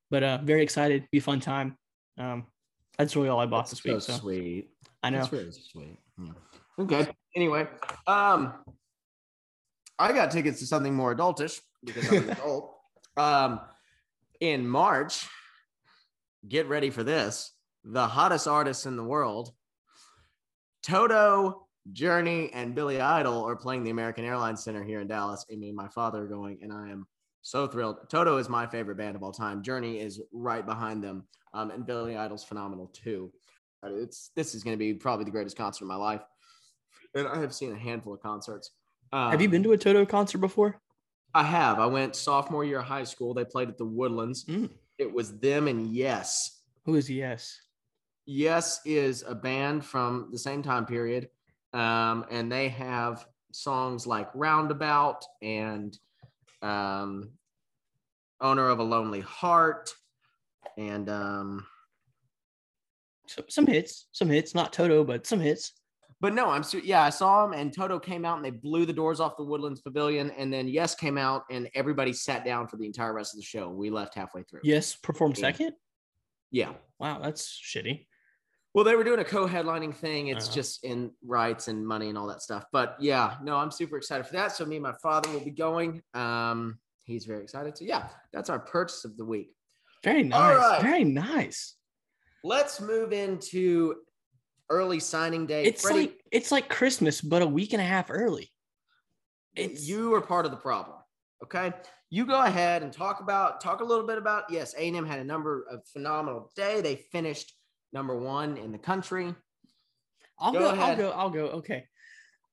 [0.09, 1.07] But uh, very excited.
[1.11, 1.75] Be a fun time.
[2.17, 2.45] Um,
[2.97, 4.01] that's really all I bought this so week.
[4.01, 4.69] So sweet.
[5.01, 5.19] I know.
[5.19, 5.97] That's really sweet.
[6.23, 6.31] Yeah.
[6.79, 7.07] Okay.
[7.35, 7.67] Anyway,
[8.07, 8.53] um,
[9.97, 12.75] I got tickets to something more adultish because I'm an adult.
[13.17, 13.59] Um,
[14.39, 15.27] in March,
[16.47, 17.51] get ready for this:
[17.83, 19.51] the hottest artists in the world,
[20.81, 25.45] Toto, Journey, and Billy Idol are playing the American Airlines Center here in Dallas.
[25.49, 27.05] And me and my father are going, and I am
[27.41, 28.09] so thrilled.
[28.09, 29.61] Toto is my favorite band of all time.
[29.61, 33.31] Journey is right behind them, um, and Billy Idol's phenomenal too.
[33.83, 36.21] Uh, It's this is going to be probably the greatest concert of my life,
[37.15, 38.71] and I have seen a handful of concerts.
[39.11, 40.79] Um, Have you been to a Toto concert before?
[41.33, 41.79] I have.
[41.79, 43.33] I went sophomore year of high school.
[43.33, 44.45] They played at the Woodlands.
[44.45, 44.69] Mm.
[44.97, 46.61] It was them and Yes.
[46.85, 47.59] Who is Yes?
[48.25, 51.29] Yes is a band from the same time period,
[51.73, 55.97] um, and they have songs like "Roundabout" and
[56.61, 57.31] um,
[58.39, 59.91] "Owner of a Lonely Heart,"
[60.77, 61.65] and um,
[63.25, 64.53] So, some hits, some hits.
[64.53, 65.73] Not Toto, but some hits.
[66.21, 68.91] But no, I'm yeah, I saw him and Toto came out and they blew the
[68.93, 70.31] doors off the Woodlands Pavilion.
[70.31, 73.45] And then Yes came out and everybody sat down for the entire rest of the
[73.45, 73.69] show.
[73.69, 74.61] We left halfway through.
[74.63, 75.41] Yes, performed Yeah.
[75.41, 75.73] second.
[76.51, 76.73] Yeah.
[76.99, 78.07] Wow, that's shitty.
[78.73, 80.27] Well, they were doing a co-headlining thing.
[80.27, 80.55] It's Uh-huh.
[80.55, 82.65] just in rights and money and all that stuff.
[82.71, 84.51] But yeah, no, I'm super excited for that.
[84.51, 86.03] So me and my father will be going.
[86.13, 87.77] Um, he's very excited.
[87.77, 89.55] So yeah, that's our purchase of the week.
[90.03, 90.57] Very nice.
[90.57, 90.81] right.
[90.81, 91.75] Very nice.
[92.43, 93.95] Let's move into
[94.69, 95.63] early signing day.
[95.63, 98.51] It's Freddie, like it's like Christmas, but a week and a half early.
[99.55, 100.97] It's you are part of the problem.
[101.43, 101.73] Okay,
[102.09, 105.05] you go ahead and talk about talk a little bit about yes, A and M
[105.05, 106.81] had a number of phenomenal day.
[106.81, 107.53] They finished
[107.93, 109.33] number one in the country.
[110.39, 111.11] I'll Go go, I'll go.
[111.11, 111.45] I'll go.
[111.47, 111.85] Okay.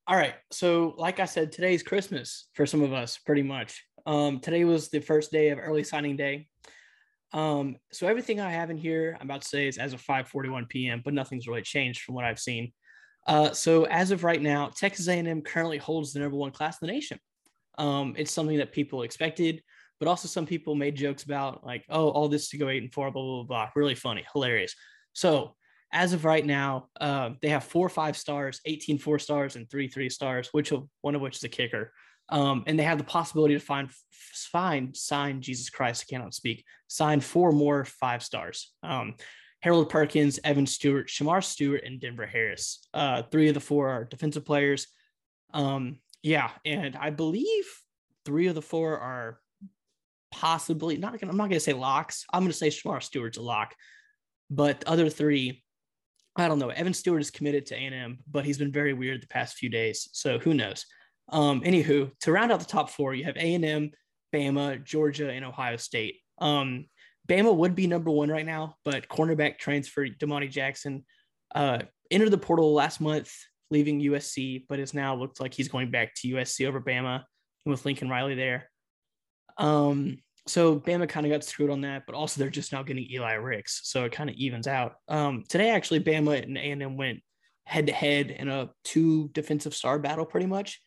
[0.07, 0.35] All right.
[0.51, 3.83] So, like I said, today's Christmas for some of us, pretty much.
[4.05, 6.47] Um, today was the first day of early signing day.
[7.33, 10.69] Um, so everything I have in here, I'm about to say is as of 5:41
[10.69, 12.71] p.m., but nothing's really changed from what I've seen.
[13.27, 16.87] Uh, so as of right now, Texas A&M currently holds the number one class in
[16.87, 17.19] the nation.
[17.77, 19.61] Um, it's something that people expected,
[19.99, 22.93] but also some people made jokes about like, oh, all this to go eight and
[22.93, 23.69] four, blah blah blah.
[23.75, 24.73] Really funny, hilarious.
[25.13, 25.55] So
[25.91, 29.87] as of right now, uh, they have four five stars, 18 four stars, and three
[29.87, 31.91] three stars, which one of which is a kicker.
[32.29, 36.05] Um, and they have the possibility to find find sign Jesus Christ.
[36.07, 36.65] I cannot speak.
[36.87, 38.73] Sign four more five stars.
[38.83, 39.15] Um,
[39.61, 42.87] Harold Perkins, Evan Stewart, Shamar Stewart, and Denver Harris.
[42.93, 44.87] Uh, three of the four are defensive players.
[45.53, 47.65] Um, yeah, and I believe
[48.25, 49.39] three of the four are
[50.31, 52.25] possibly not gonna I'm not gonna say locks.
[52.31, 53.73] I'm gonna say Shamar Stewart's a lock.
[54.49, 55.63] But the other three,
[56.35, 56.69] I don't know.
[56.69, 60.07] Evan Stewart is committed to A&M, but he's been very weird the past few days.
[60.13, 60.85] So who knows?
[61.29, 63.91] Um, anywho, to round out the top four, you have A&M,
[64.33, 66.17] Bama, Georgia, and Ohio State.
[66.39, 66.85] Um,
[67.27, 71.05] Bama would be number one right now, but cornerback transfer Domani Jackson
[71.53, 73.33] uh, entered the portal last month,
[73.69, 77.23] leaving USC, but has now looked like he's going back to USC over Bama
[77.65, 78.69] with Lincoln Riley there.
[79.57, 83.11] Um, so Bama kind of got screwed on that, but also they're just now getting
[83.11, 84.93] Eli Ricks, so it kind of evens out.
[85.09, 87.19] Um, today, actually, Bama and A&M went
[87.65, 90.81] head to head in a two defensive star battle, pretty much.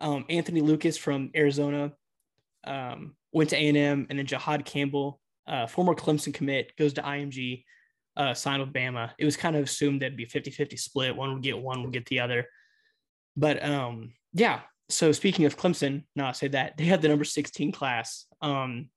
[0.00, 1.92] Um, Anthony Lucas from Arizona
[2.64, 7.64] um, went to A&M, and then Jihaad Campbell, uh, former Clemson commit, goes to IMG,
[8.16, 9.10] uh, signed with Bama.
[9.18, 11.16] It was kind of assumed that'd be 50-50 split.
[11.16, 12.46] One would get one, would get the other.
[13.36, 17.24] But um, yeah, so speaking of Clemson, no, I say that they had the number
[17.24, 18.26] 16 class.
[18.40, 18.88] Um,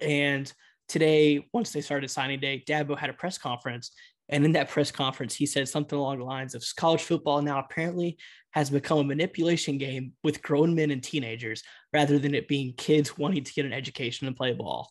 [0.00, 0.50] and
[0.88, 3.92] today, once they started signing day, Dabo had a press conference.
[4.28, 7.60] And in that press conference, he said something along the lines of college football now
[7.60, 8.18] apparently
[8.52, 11.62] has become a manipulation game with grown men and teenagers
[11.92, 14.90] rather than it being kids wanting to get an education and play ball.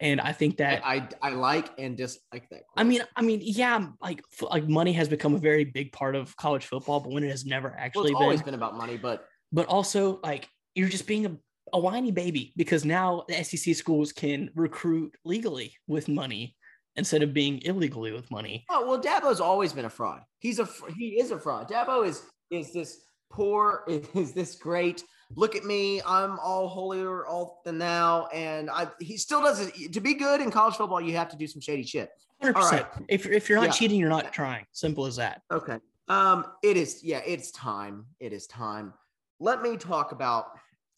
[0.00, 2.62] And I think that I I like and dislike that.
[2.66, 2.76] Quote.
[2.76, 6.34] I mean, I mean, yeah, like like money has become a very big part of
[6.36, 8.96] college football, but when it has never actually well, it's been, always been about money,
[8.96, 11.36] but but also like you're just being a,
[11.74, 16.56] a whiny baby because now the SEC schools can recruit legally with money
[16.96, 18.64] instead of being illegally with money.
[18.70, 20.22] Oh well, Dabo's always been a fraud.
[20.38, 21.70] He's a he is a fraud.
[21.70, 25.02] Dabo is is this poor is this great
[25.34, 29.92] look at me i'm all holier all than now and i he still does it
[29.92, 32.10] to be good in college football you have to do some shady shit
[32.42, 32.86] 100% right.
[33.08, 33.72] if, if you're not yeah.
[33.72, 35.78] cheating you're not trying simple as that okay
[36.08, 38.92] um it is yeah it's time it is time
[39.40, 40.46] let me talk about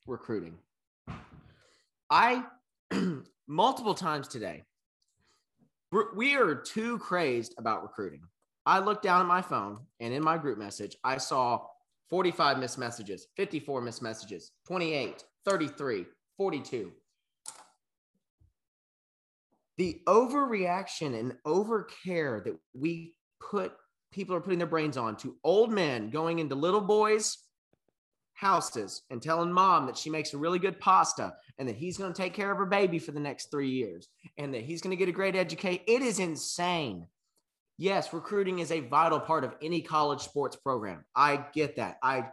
[0.06, 0.58] recruiting
[2.10, 2.42] i
[3.46, 4.62] multiple times today
[6.14, 8.20] we are too crazed about recruiting
[8.66, 11.60] i looked down at my phone and in my group message i saw
[12.10, 16.92] 45 missed messages, 54 missed messages, 28, 33, 42.
[19.78, 23.72] The overreaction and overcare that we put
[24.12, 27.38] people are putting their brains on to old men going into little boys'
[28.34, 32.12] houses and telling mom that she makes a really good pasta and that he's going
[32.12, 34.90] to take care of her baby for the next three years and that he's going
[34.90, 35.80] to get a great education.
[35.86, 37.06] It is insane.
[37.76, 41.04] Yes, recruiting is a vital part of any college sports program.
[41.14, 41.98] I get that.
[42.02, 42.26] I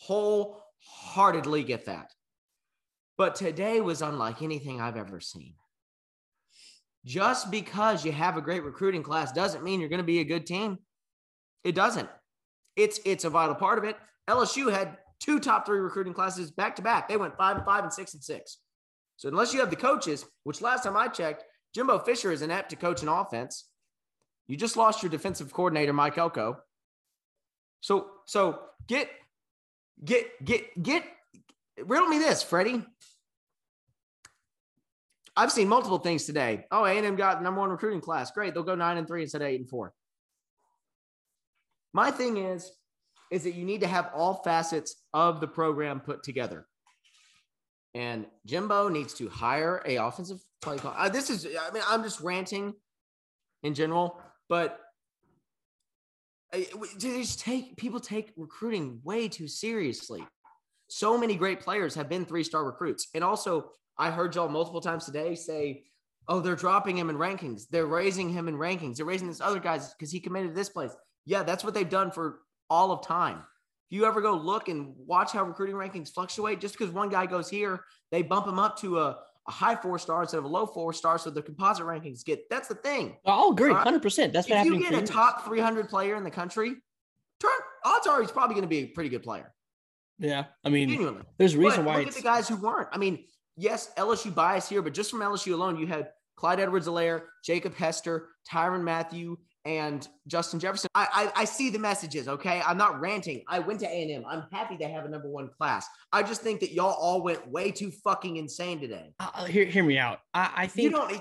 [0.00, 2.12] wholeheartedly get that.
[3.16, 5.54] But today was unlike anything I've ever seen.
[7.04, 10.24] Just because you have a great recruiting class doesn't mean you're going to be a
[10.24, 10.78] good team.
[11.64, 12.08] It doesn't.
[12.76, 13.96] It's it's a vital part of it.
[14.28, 17.08] LSU had two top three recruiting classes back to back.
[17.08, 18.58] They went five and five and six and six.
[19.18, 22.70] So unless you have the coaches, which last time I checked, Jimbo Fisher is inept
[22.70, 23.64] to coach an offense.
[24.46, 26.58] You just lost your defensive coordinator, Mike Elko.
[27.80, 29.10] So, so get,
[30.02, 31.04] get, get, get,
[31.84, 32.84] riddle me this, Freddie.
[35.36, 36.64] I've seen multiple things today.
[36.70, 38.30] Oh, A&M got number one recruiting class.
[38.30, 38.54] Great.
[38.54, 39.92] They'll go nine and three instead of eight and four.
[41.92, 42.70] My thing is,
[43.32, 46.66] is that you need to have all facets of the program put together.
[47.94, 50.94] And Jimbo needs to hire a offensive play call.
[50.96, 52.74] Uh, this is, I mean, I'm just ranting
[53.62, 54.20] in general.
[54.48, 54.78] But
[56.52, 56.66] they
[56.98, 60.24] just take people take recruiting way too seriously.
[60.88, 63.08] So many great players have been three star recruits.
[63.14, 65.84] And also, I heard y'all multiple times today say,
[66.28, 67.64] oh, they're dropping him in rankings.
[67.70, 68.96] They're raising him in rankings.
[68.96, 70.92] They're raising this other guys because he committed to this place.
[71.26, 73.42] Yeah, that's what they've done for all of time.
[73.90, 77.24] If you ever go look and watch how recruiting rankings fluctuate, just because one guy
[77.24, 80.48] goes here, they bump him up to a a high four star instead of a
[80.48, 82.48] low four star, so the composite rankings get.
[82.50, 83.16] That's the thing.
[83.24, 84.32] I'll agree, hundred percent.
[84.32, 86.74] That's what if you get a top three hundred player in the country,
[87.40, 87.50] turn
[87.84, 89.52] odds are he's probably going to be a pretty good player.
[90.18, 91.22] Yeah, I mean, Genuinely.
[91.38, 91.98] there's a reason but why.
[92.00, 92.88] Look at the guys who weren't.
[92.92, 93.24] I mean,
[93.56, 98.28] yes, LSU bias here, but just from LSU alone, you had Clyde Edwards-Helaire, Jacob Hester,
[98.50, 100.88] Tyrann Mathieu, and Justin Jefferson.
[100.94, 102.26] I, I, I see the messages.
[102.26, 103.44] Okay, I'm not ranting.
[103.48, 104.24] I went to A and M.
[104.26, 105.86] I'm happy they have a number one class.
[106.10, 109.12] I just think that y'all all went way too fucking insane today.
[109.20, 110.20] Uh, uh hear hear me out.
[110.32, 111.12] I, I think you don't.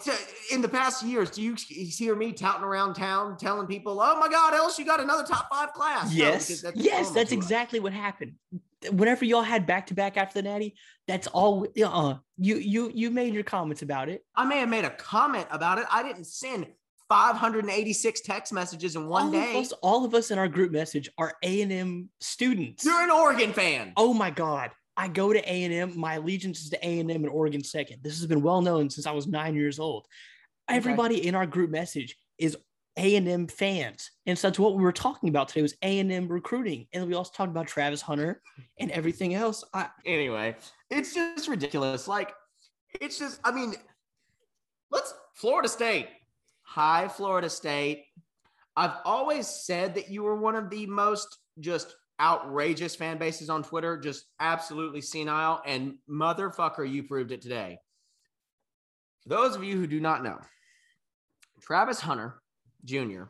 [0.50, 4.18] in the past years, do you, you hear me touting around town telling people, "Oh
[4.18, 6.14] my God, LSU got another top five class"?
[6.14, 8.36] Yes, no, that's yes, that's exactly what happened.
[8.94, 11.68] Whenever y'all had back to back after the Natty, that's all.
[11.84, 14.24] Uh, you you you made your comments about it.
[14.38, 15.86] I may have made a comment about it.
[15.92, 16.68] I didn't send
[17.10, 19.52] 586 text messages in one all day.
[19.52, 22.86] Of us, all of us in our group message are A and M students.
[22.86, 23.94] You're an Oregon fan.
[23.98, 24.72] Oh my god!
[24.96, 25.98] I go to A and M.
[25.98, 28.04] My allegiance is to A and Oregon second.
[28.04, 30.08] This has been well known since I was nine years old.
[30.68, 32.58] Everybody in our group message is
[32.98, 36.00] A and M fans, and so that's what we were talking about today was A
[36.00, 38.42] and M recruiting, and we also talked about Travis Hunter
[38.80, 39.64] and everything else.
[39.74, 40.56] I, anyway,
[40.90, 42.08] it's just ridiculous.
[42.08, 42.34] Like,
[43.00, 43.76] it's just, I mean,
[44.92, 46.08] let's Florida State,
[46.68, 48.06] hi Florida State.
[48.76, 53.64] I've always said that you were one of the most just outrageous fan bases on
[53.64, 55.62] Twitter, just absolutely senile.
[55.66, 57.80] And motherfucker, you proved it today.
[59.24, 60.38] For those of you who do not know,
[61.62, 62.42] Travis Hunter
[62.86, 63.24] Jr.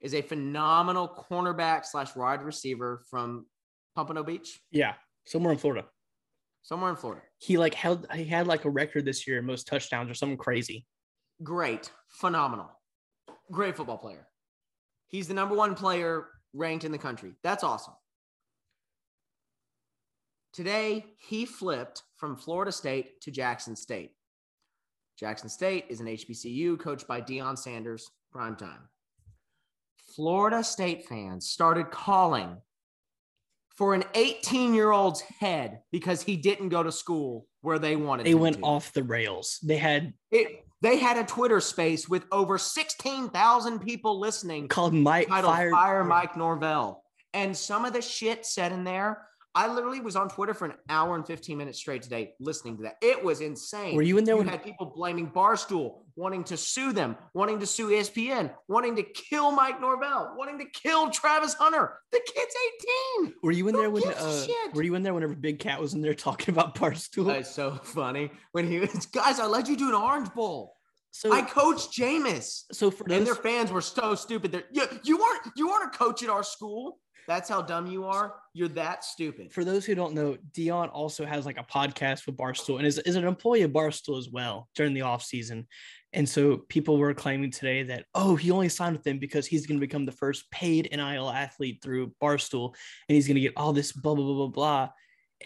[0.00, 3.46] is a phenomenal cornerback slash wide receiver from
[3.96, 4.60] Pompano Beach.
[4.70, 4.94] yeah,
[5.26, 5.86] somewhere in Florida.
[6.62, 7.20] Somewhere in Florida.
[7.38, 10.86] He like held he had like a record this year most touchdowns or something crazy.
[11.44, 11.90] Great.
[12.08, 12.70] Phenomenal.
[13.52, 14.26] Great football player.
[15.06, 17.34] He's the number one player ranked in the country.
[17.42, 17.94] That's awesome.
[20.52, 24.12] Today, he flipped from Florida State to Jackson State.
[25.18, 28.78] Jackson State is an HBCU coached by Deion Sanders, primetime.
[30.14, 32.56] Florida State fans started calling
[33.76, 38.24] for an 18 year old's head because he didn't go to school where they wanted
[38.26, 38.62] They went to.
[38.62, 39.58] off the rails.
[39.62, 45.28] They had It, they had a Twitter space with over 16,000 people listening called Mike
[45.28, 47.02] titled Fire, Fire, Mike Norvell.
[47.32, 50.74] And some of the shit said in there, I literally was on Twitter for an
[50.88, 52.96] hour and 15 minutes straight today listening to that.
[53.00, 53.94] It was insane.
[53.94, 57.60] Were you in there You when had people blaming Barstool, wanting to sue them, wanting
[57.60, 61.98] to sue ESPN, wanting to kill Mike Norvell, wanting to kill Travis Hunter.
[62.10, 62.54] The kid's
[63.22, 63.34] 18.
[63.44, 64.74] Were you in Who there when uh, shit?
[64.74, 67.26] Were you in there whenever Big Cat was in there talking about Barstool?
[67.26, 68.32] That's so funny.
[68.52, 70.73] When he was, guys, I let you do an Orange Bowl.
[71.14, 72.64] So I coached Jameis.
[72.72, 74.50] so for and their fans were so stupid.
[74.50, 76.98] They're, you, you weren't you weren't a coach at our school.
[77.28, 78.34] That's how dumb you are.
[78.52, 79.52] You're that stupid.
[79.52, 82.98] for those who don't know, Deion also has like a podcast with Barstool and is,
[82.98, 85.68] is an employee of Barstool as well during the off season.
[86.12, 89.66] And so people were claiming today that, oh, he only signed with them because he's
[89.66, 92.74] going to become the first paid NIL athlete through Barstool
[93.08, 94.88] and he's going to get all this blah, blah, blah, blah, blah.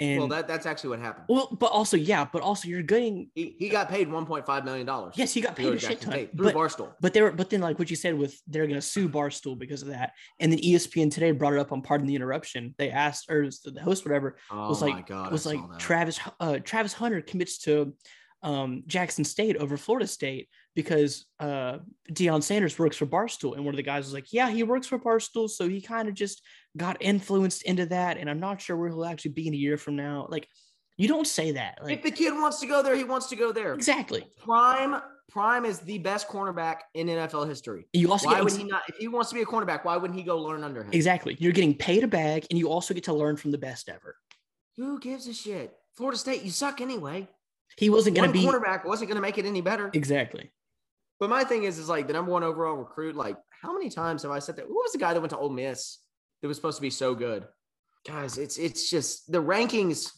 [0.01, 1.27] And well, that, that's actually what happened.
[1.29, 5.15] well, but also, yeah, but also you're getting, He, he got paid 1.5 million dollars.
[5.17, 6.13] yes, he got paid a shit ton.
[6.13, 6.93] Through But, Barstool.
[7.01, 9.59] but they were, but then like what you said with they're going to sue Barstool
[9.59, 10.13] because of that.
[10.39, 12.75] And then ESPN today brought it up on Pardon the Interruption.
[12.79, 15.79] They asked, or the host, whatever, Oh was like god, was I like.
[15.79, 17.95] Travis uh, Travis Hunter commits to
[18.43, 21.79] um, Jackson State over Florida State because uh,
[22.13, 24.87] Deion Sanders works for Barstool, and one of the guys was like, "Yeah, he works
[24.87, 26.43] for Barstool, so he kind of just
[26.77, 29.77] got influenced into that." And I'm not sure where he'll actually be in a year
[29.77, 30.27] from now.
[30.29, 30.47] Like,
[30.97, 31.79] you don't say that.
[31.89, 33.75] if the kid wants to go there, he wants to go there.
[33.75, 34.25] exactly.
[34.37, 37.87] Prime Prime is the best cornerback in NFL history.
[37.93, 38.83] You also Why get would he not?
[38.89, 40.91] If he wants to be a cornerback, why wouldn't he go learn under him?
[40.93, 41.37] exactly.
[41.39, 44.17] You're getting paid a bag, and you also get to learn from the best ever.
[44.77, 45.75] Who gives a shit?
[45.97, 47.29] Florida State, you suck anyway.
[47.77, 49.91] He wasn't going to be cornerback wasn't going to make it any better.
[49.93, 50.51] exactly.
[51.21, 53.17] But my thing is, is like the number one overall recruit.
[53.17, 54.67] Like, how many times have I said that?
[54.67, 55.99] Who was the guy that went to Ole Miss
[56.41, 57.45] that was supposed to be so good?
[58.07, 60.13] Guys, it's it's just the rankings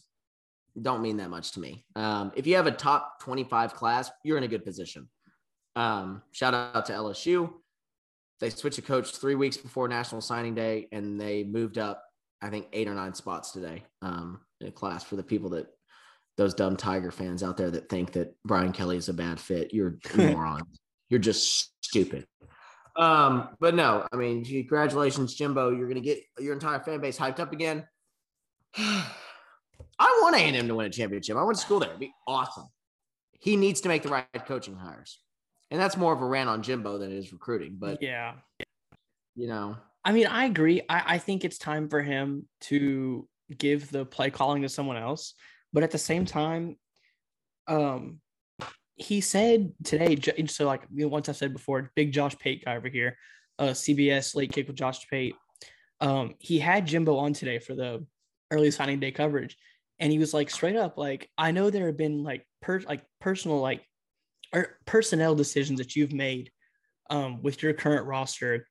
[0.81, 1.85] don't mean that much to me.
[1.97, 5.09] Um, if you have a top twenty-five class, you're in a good position.
[5.75, 7.51] Um, shout out to LSU.
[8.41, 12.03] They switched a coach three weeks before National Signing Day, and they moved up,
[12.41, 15.67] I think, eight or nine spots today um, in a class for the people that
[16.41, 19.75] those dumb Tiger fans out there that think that Brian Kelly is a bad fit.
[19.75, 20.81] You're morons.
[21.11, 22.27] You're just stupid.
[22.97, 25.71] Um, but no, I mean, congratulations, Jimbo.
[25.77, 27.87] You're gonna get your entire fan base hyped up again.
[28.77, 29.05] I
[30.23, 31.37] want A&M to win a championship.
[31.37, 31.91] I went to school there.
[31.91, 32.69] It'd be awesome.
[33.33, 35.19] He needs to make the right coaching hires.
[35.71, 37.77] And that's more of a rant on Jimbo than it is recruiting.
[37.79, 38.33] But yeah.
[39.35, 39.77] you know,
[40.07, 40.81] I mean, I agree.
[40.89, 45.35] I, I think it's time for him to give the play calling to someone else.
[45.73, 46.77] But at the same time,
[47.67, 48.21] um,
[48.97, 52.77] he said today, so like you know, once I said before, big Josh Pate guy
[52.77, 53.17] over here,
[53.59, 55.35] uh, CBS late kick with Josh Pate.
[56.01, 58.05] Um, he had Jimbo on today for the
[58.51, 59.57] early signing day coverage,
[59.99, 63.03] and he was like straight up, like I know there have been like per like
[63.21, 63.83] personal like
[64.53, 66.51] or personnel decisions that you've made
[67.11, 68.67] um, with your current roster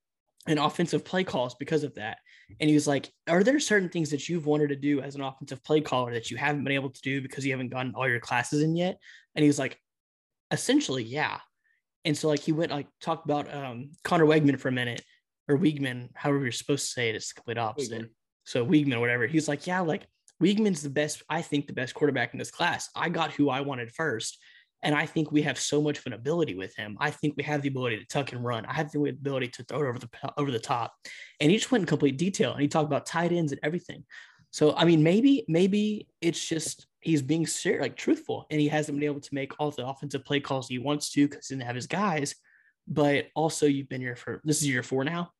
[0.47, 2.17] and offensive play calls because of that.
[2.59, 5.21] And he was like, Are there certain things that you've wanted to do as an
[5.21, 8.07] offensive play caller that you haven't been able to do because you haven't gotten all
[8.07, 8.99] your classes in yet?
[9.35, 9.77] And he was like,
[10.51, 11.39] Essentially, yeah.
[12.05, 15.03] And so, like, he went, like, talked about um, Connor Wegman for a minute
[15.47, 18.03] or Weigman, however you're supposed to say it, it's the complete opposite.
[18.03, 18.09] Weigman.
[18.45, 19.27] So, Weigman, whatever.
[19.27, 20.07] He's like, Yeah, like,
[20.41, 22.89] Weigman's the best, I think, the best quarterback in this class.
[22.95, 24.37] I got who I wanted first.
[24.81, 26.97] And I think we have so much of an ability with him.
[26.99, 28.65] I think we have the ability to tuck and run.
[28.65, 30.93] I have the ability to throw it over the over the top.
[31.39, 34.05] And he just went in complete detail and he talked about tight ends and everything.
[34.51, 38.97] So I mean, maybe maybe it's just he's being ser- like truthful, and he hasn't
[38.97, 41.67] been able to make all the offensive play calls he wants to because he didn't
[41.67, 42.35] have his guys.
[42.87, 45.31] But also, you've been here for this is year four now,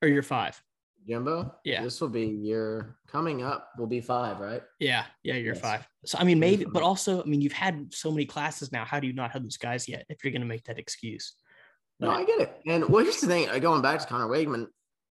[0.00, 0.60] or year five.
[1.06, 1.54] Jimbo.
[1.64, 1.82] Yeah.
[1.82, 3.70] This will be your coming up.
[3.78, 4.62] Will be five, right?
[4.78, 5.60] Yeah, yeah, year Yes.
[5.60, 5.88] five.
[6.04, 8.84] So I mean, maybe, but also, I mean, you've had so many classes now.
[8.84, 10.04] How do you not have those guys yet?
[10.08, 11.34] If you're going to make that excuse,
[12.00, 12.60] No, I get it.
[12.66, 13.48] And well, here's the thing.
[13.48, 14.68] uh, Going back to Connor Wakeman,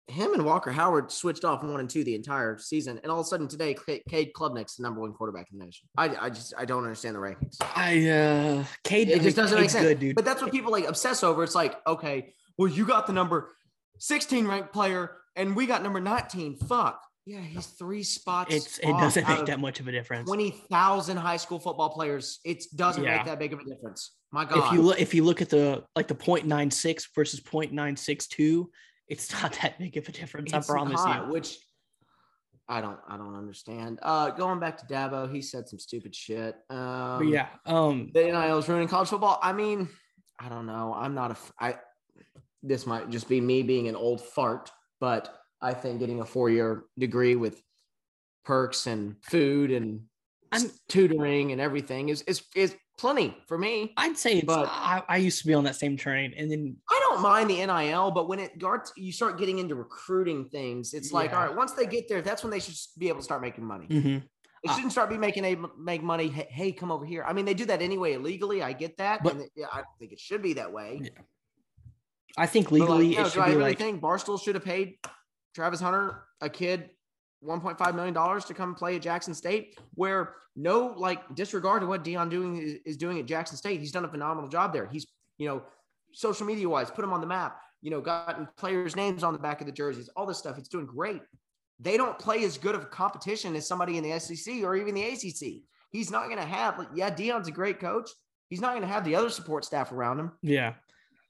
[0.08, 3.26] him and Walker Howard switched off one and two the entire season, and all of
[3.26, 3.76] a sudden today,
[4.10, 5.88] Cade Klubnik's the number one quarterback in the nation.
[5.98, 7.56] I, I just I don't understand the rankings.
[7.62, 9.86] I uh, Cade, It just doesn't make sense.
[9.88, 10.16] good, dude.
[10.16, 11.44] But that's what people like obsess over.
[11.44, 13.52] It's like, okay, well, you got the number
[14.00, 16.58] 16 ranked player, and we got number 19.
[16.58, 17.02] Fuck.
[17.26, 18.54] Yeah, he's three spots.
[18.54, 20.28] it's it doesn't make that much of a difference.
[20.28, 22.40] 20,000 high school football players.
[22.44, 23.18] It doesn't Yeah.
[23.18, 24.16] make that big of a difference.
[24.32, 24.66] My God.
[24.66, 28.66] if you look if you look at the like the 0.96 versus 0.962
[29.10, 31.58] it's not that big of a difference It's i promise not, you Which
[32.70, 34.00] I don't I don't understand.
[34.02, 36.56] Uh going back to Dabo, he said some stupid shit.
[36.70, 39.38] Um yeah um the NIL is ruining college football.
[39.44, 39.90] I mean,
[40.40, 40.96] I don't know.
[40.98, 41.38] I'm not a.
[41.60, 41.76] I.
[42.64, 44.72] this might just be me being an old fart,
[45.02, 47.62] but I think getting a four-year degree with
[48.46, 50.04] perks and food and
[50.54, 53.94] I'm- tutoring and everything is is is plenty for me.
[53.98, 56.78] i'd say it's But- I, I used to be on that same train and then
[56.90, 60.94] I don't mind the NIL, but when it starts, you start getting into recruiting things.
[60.94, 61.40] It's like, Yeah.
[61.42, 63.66] all right, once they get there, that's when they should be able to start making
[63.66, 63.88] money.
[63.88, 64.24] mhm.
[64.64, 66.28] They Uh, shouldn't start be making a make money.
[66.28, 67.24] Hey, hey, come over here.
[67.24, 68.62] I mean, they do that anyway illegally.
[68.62, 71.00] I get that, But- and it- yeah, I don't think it should be that way.
[71.02, 71.10] Yeah,
[72.38, 74.42] i think But, like, legally you know, it do should I really like think Barstool
[74.42, 74.98] should have paid
[75.54, 76.90] Travis Hunter a kid
[77.44, 82.04] 1.5 million dollars to come play at Jackson State, where no like disregard to what
[82.04, 83.80] Deion doing is, is doing at Jackson State.
[83.80, 84.88] He's done a phenomenal job there.
[84.88, 85.08] He's
[85.38, 85.64] you know
[86.14, 87.60] social media wise put him on the map.
[87.82, 90.56] You know, gotten players' names on the back of the jerseys, all this stuff.
[90.56, 91.22] He's doing great.
[91.80, 94.94] They don't play as good of a competition as somebody in the SEC or even
[94.94, 95.64] the ACC.
[95.90, 98.10] He's not going to have like yeah, Deion's a great coach.
[98.50, 100.32] He's not going to have the other support staff around him.
[100.44, 100.74] yeah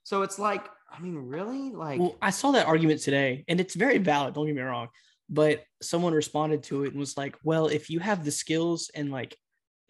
[0.02, 1.98] So it's like, I mean, really, like.
[2.00, 4.88] well i saw that argument today and it's very valid don't get me wrong
[5.30, 9.10] but someone responded to it and was like well if you have the skills and
[9.10, 9.36] like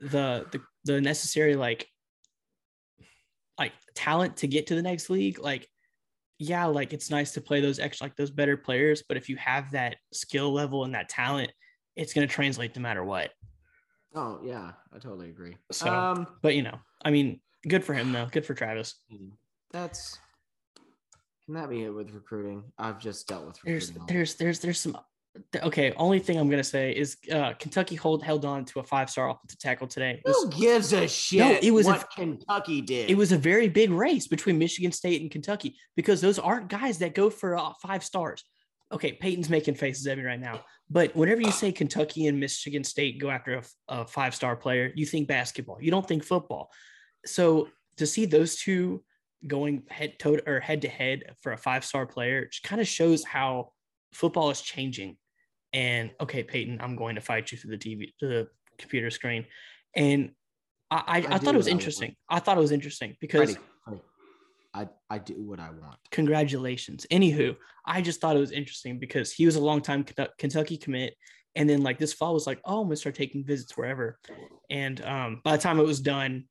[0.00, 1.88] the the, the necessary like
[3.58, 5.68] like talent to get to the next league like
[6.38, 9.36] yeah like it's nice to play those extra like those better players but if you
[9.36, 11.50] have that skill level and that talent
[11.96, 13.30] it's going to translate no matter what
[14.14, 15.56] Oh yeah, I totally agree.
[15.70, 18.96] So- um, but you know i mean good for him though good for travis
[19.70, 20.18] that's
[21.52, 22.64] can that be it with recruiting?
[22.78, 24.96] I've just dealt with there's there's there's there's some
[25.62, 29.08] okay only thing i'm to say is uh kentucky hold held on to a five
[29.08, 31.38] star offensive tackle today It was- Who gives a shit?
[31.38, 33.08] No, it was a- what Kentucky did.
[33.10, 36.98] it was a very big race between Michigan State and Kentucky because those aren't guys
[36.98, 38.44] that go for uh, five stars.
[38.92, 42.84] Okay, Peyton's making faces at me right now, but whenever you say Kentucky and Michigan
[42.84, 45.78] State go after a, a five star player, you think basketball.
[45.80, 46.70] You don't think football.
[47.24, 49.02] So to see those two
[49.46, 52.86] going head to or head to head for a five star player just kind of
[52.86, 53.72] shows how
[54.12, 55.16] football is changing.
[55.72, 59.46] And okay, Peyton, I'm going to fight you through the TV, the computer screen,
[59.96, 60.32] and
[60.90, 62.16] I, I, I, I thought it was what I interesting.
[62.28, 63.58] I thought it was interesting because Freddie,
[64.74, 65.98] I I do what I want.
[66.10, 67.06] congratulations.
[67.10, 70.04] Anywho, I just thought it was interesting because he was a long time
[70.38, 71.14] Kentucky commit.
[71.54, 74.18] And then like this fall was like, oh, I'm gonna start taking visits wherever.
[74.70, 76.44] And um, by the time it was done,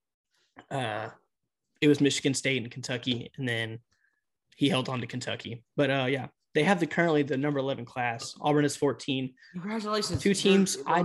[0.70, 1.10] uh,
[1.82, 3.80] it was Michigan State and Kentucky, and then
[4.56, 5.64] he held on to Kentucky.
[5.76, 8.36] But uh, yeah, they have the currently the number 11 class.
[8.40, 9.34] Auburn is 14.
[9.54, 10.22] Congratulations.
[10.22, 11.04] Two teams, I-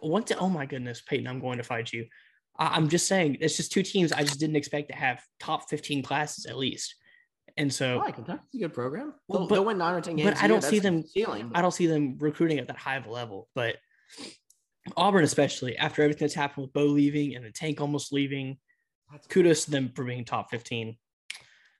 [0.00, 2.06] One to oh my goodness, Peyton, I'm going to fight you.
[2.58, 5.68] I, I'm just saying, it's just two teams I just didn't expect to have top
[5.68, 6.94] 15 classes at least.
[7.56, 8.10] And so Why?
[8.10, 9.14] Kentucky's a good program.
[9.26, 10.30] Well, They'll, but- they'll win nine or ten games.
[10.30, 10.70] but I don't year.
[10.70, 11.50] see That's them- the Ceiling.
[11.54, 13.76] I don't see them recruiting at that high of a level, but
[14.96, 18.58] Auburn, especially after everything that's happened with Bo leaving and the tank almost leaving,
[19.10, 20.96] That's- kudos to them for being top 15.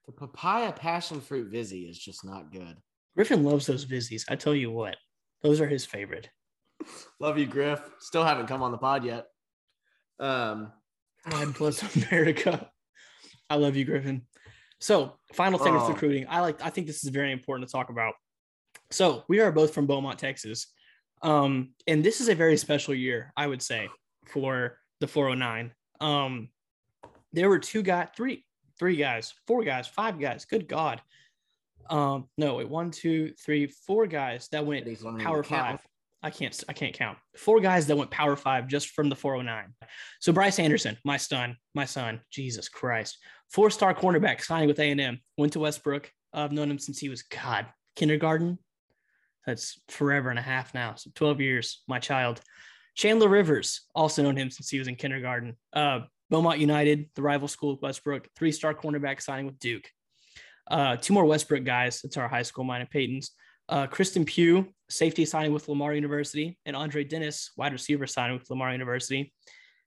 [0.07, 2.77] the papaya passion fruit Vizzy is just not good.
[3.17, 4.25] Griffin loves those Vizzies.
[4.29, 4.97] I tell you what,
[5.43, 6.31] those are his favorite.
[7.19, 7.81] Love you, Griff.
[7.99, 9.27] Still haven't come on the pod yet.
[10.21, 10.71] Um,
[11.29, 12.71] God bless America.
[13.51, 14.23] I love you, Griffin.
[14.81, 15.81] So, final thing Oh.
[15.81, 16.63] with recruiting, I like.
[16.63, 18.15] I think this is very important to talk about.
[18.91, 20.69] So, we are both from Beaumont, Texas,
[21.23, 23.89] um, and this is a very special year, I would say,
[24.27, 25.73] for the 409.
[26.01, 26.49] Um,
[27.37, 28.45] there were two guys, three,
[28.79, 30.45] three guys, four guys, five guys.
[30.47, 31.01] Good God.
[31.89, 35.81] Um, no, wait, one, two, three, four guys that went He's learning to power five.
[36.23, 37.19] I can't I can't count.
[37.37, 39.73] Four guys that went power five just from the 409.
[40.19, 43.19] So Bryce Anderson, my son, my son, Jesus Christ,
[43.51, 46.11] four-star cornerback signing with A&M, went to Westbrook.
[46.33, 48.59] I've known him since he was God kindergarten.
[49.47, 50.95] That's forever and a half now.
[50.97, 52.41] So 12 years, my child.
[52.97, 55.57] Chandler Rivers, also known him since he was in kindergarten.
[55.73, 56.01] Uh,
[56.31, 59.89] Beaumont United, the rival school of Westbrook, three star cornerback signing with Duke.
[60.69, 62.03] Uh, two more Westbrook guys.
[62.05, 63.33] It's our high school mine at Peyton's.
[63.69, 68.49] Uh, Kristen Pugh, safety signing with Lamar University, and Andre Dennis, wide receiver signing with
[68.51, 69.33] Lamar University.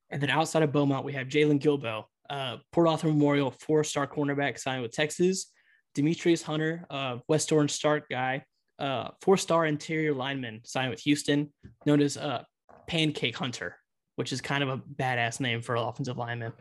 [0.10, 4.08] And then outside of Beaumont, we have Jaylon Guilbeau, uh, Port Arthur Memorial, four star
[4.08, 5.52] cornerback signing with Texas.
[5.96, 8.44] Demetrius Hunter, uh, West Orange Stark guy,
[8.78, 11.52] uh, four star interior lineman signing with Houston,
[11.86, 12.44] known as uh,
[12.88, 13.76] Pancake Hunter,
[14.20, 16.52] which is kind of a badass name for an offensive lineman.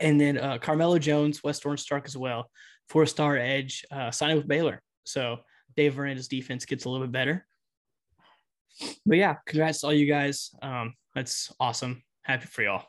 [0.00, 2.50] And then uh, Carmelo Jones, West Orange Stark as well,
[2.88, 4.82] four star edge, uh, signing with Baylor.
[5.04, 5.36] So
[5.76, 7.46] Dave Aranda's defense gets a little bit better.
[9.06, 10.50] But yeah, congrats to all you guys.
[10.60, 12.02] Um, that's awesome.
[12.22, 12.86] Happy for y'all.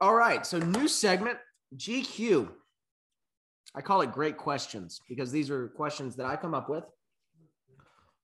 [0.00, 0.44] All right.
[0.44, 1.38] So, new segment
[1.76, 2.48] GQ.
[3.76, 6.84] I call it great questions because these are questions that I come up with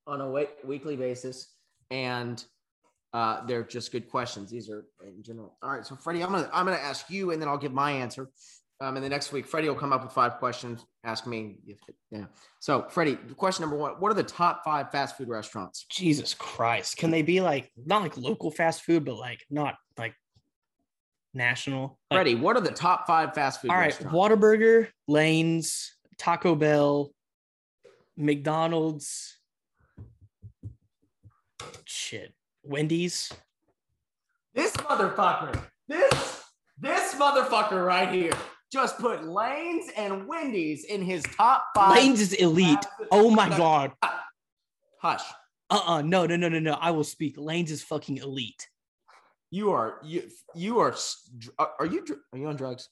[0.05, 1.47] on a weekly basis.
[1.91, 2.43] And
[3.13, 4.49] uh, they're just good questions.
[4.49, 5.57] These are in general.
[5.61, 5.85] All right.
[5.85, 8.29] So, Freddie, I'm going to I'm gonna ask you and then I'll give my answer.
[8.79, 10.85] Um, and the next week, Freddie will come up with five questions.
[11.03, 11.57] Ask me.
[11.67, 11.77] If,
[12.09, 12.25] yeah.
[12.59, 15.85] So, Freddie, question number one: What are the top five fast food restaurants?
[15.91, 16.97] Jesus Christ!
[16.97, 20.15] Can they be like not like local fast food, but like not like
[21.35, 21.99] national?
[22.09, 23.69] Like, Freddie, what are the top five fast food?
[23.69, 27.11] All right, Whataburger, Lanes, Taco Bell,
[28.17, 29.37] McDonald's.
[31.85, 32.33] Shit,
[32.63, 33.31] Wendy's.
[34.53, 35.61] This motherfucker.
[35.87, 36.43] This
[36.79, 38.31] this motherfucker right here
[38.71, 41.95] just put Lanes and Wendy's in his top five.
[41.95, 42.85] Lanes is elite.
[43.11, 43.91] Oh my god.
[44.99, 45.23] Hush.
[45.69, 46.01] Uh-uh.
[46.01, 46.73] No, no, no, no, no.
[46.73, 47.35] I will speak.
[47.37, 48.67] Lanes is fucking elite.
[49.49, 50.95] You are you you are
[51.57, 52.89] are you are you on drugs?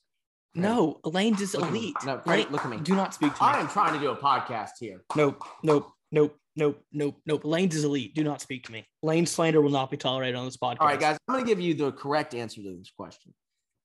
[0.56, 1.96] No, Lanes is elite.
[2.06, 2.52] No, right?
[2.52, 2.78] Look at me.
[2.78, 3.50] Do not speak to me.
[3.50, 5.02] I am trying to do a podcast here.
[5.16, 7.42] Nope, nope, nope, nope, nope, nope.
[7.44, 8.14] Lanes is elite.
[8.14, 8.86] Do not speak to me.
[9.02, 10.78] Lane slander will not be tolerated on this podcast.
[10.82, 11.18] All right, guys.
[11.28, 13.34] I'm going to give you the correct answer to this question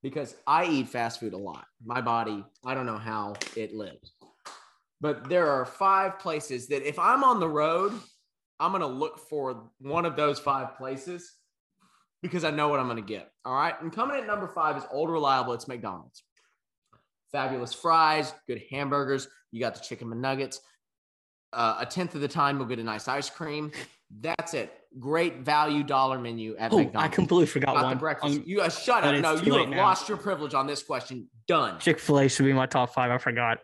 [0.03, 1.65] because I eat fast food a lot.
[1.85, 4.13] My body, I don't know how it lives.
[5.01, 7.93] But there are five places that if I'm on the road,
[8.61, 11.33] I'm going to look for one of those five places
[12.23, 13.31] because I know what I'm going to get.
[13.45, 13.75] All right.
[13.81, 15.53] And coming at number five is old reliable.
[15.53, 16.23] It's McDonald's.
[17.33, 19.29] Fabulous fries, good hamburgers.
[19.53, 20.59] You got the chicken McNuggets.
[21.55, 23.71] Uh, a tenth of the time, you'll get a nice ice cream.
[24.21, 24.73] That's it.
[24.99, 27.13] Great value dollar menu at oh, McDonald's.
[27.13, 27.97] I completely forgot Got one.
[27.97, 28.47] The breakfast.
[28.47, 29.21] you uh, shut up.
[29.21, 29.79] No, you have now.
[29.79, 31.29] lost your privilege on this question.
[31.49, 31.79] Done.
[31.81, 33.11] Chick Fil A should be my top five.
[33.11, 33.59] I forgot.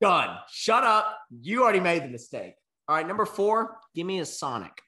[0.00, 0.36] Done.
[0.50, 1.18] Shut up.
[1.40, 2.54] You already made the mistake.
[2.86, 3.76] All right, number four.
[3.94, 4.82] Give me a Sonic.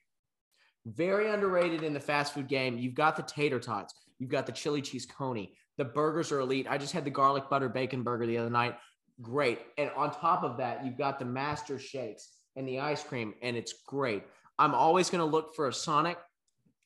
[0.87, 2.79] Very underrated in the fast food game.
[2.79, 3.95] You've got the tater tots.
[4.19, 5.55] You've got the chili cheese coney.
[5.77, 6.67] The burgers are elite.
[6.69, 8.77] I just had the garlic butter bacon burger the other night.
[9.21, 9.59] Great.
[9.77, 13.57] And on top of that, you've got the master shakes and the ice cream, and
[13.57, 14.23] it's great.
[14.59, 16.19] I'm always going to look for a Sonic.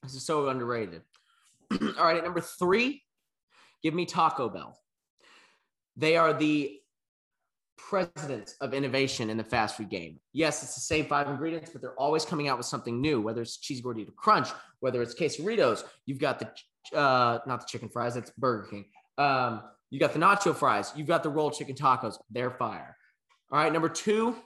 [0.02, 1.02] This is so underrated.
[1.72, 3.02] All right, at number three,
[3.82, 4.78] give me Taco Bell.
[5.96, 6.78] They are the
[7.76, 10.18] presidents of innovation in the fast food game.
[10.32, 13.42] Yes, it's the same five ingredients, but they're always coming out with something new, whether
[13.42, 14.48] it's cheese gordita crunch,
[14.80, 15.82] whether it's quesadillas.
[16.06, 18.84] You've got the, uh, not the chicken fries, that's Burger King.
[19.18, 20.92] Um, you got the nacho fries.
[20.96, 22.16] You've got the rolled chicken tacos.
[22.30, 22.96] They're fire.
[23.50, 24.36] All right, number two,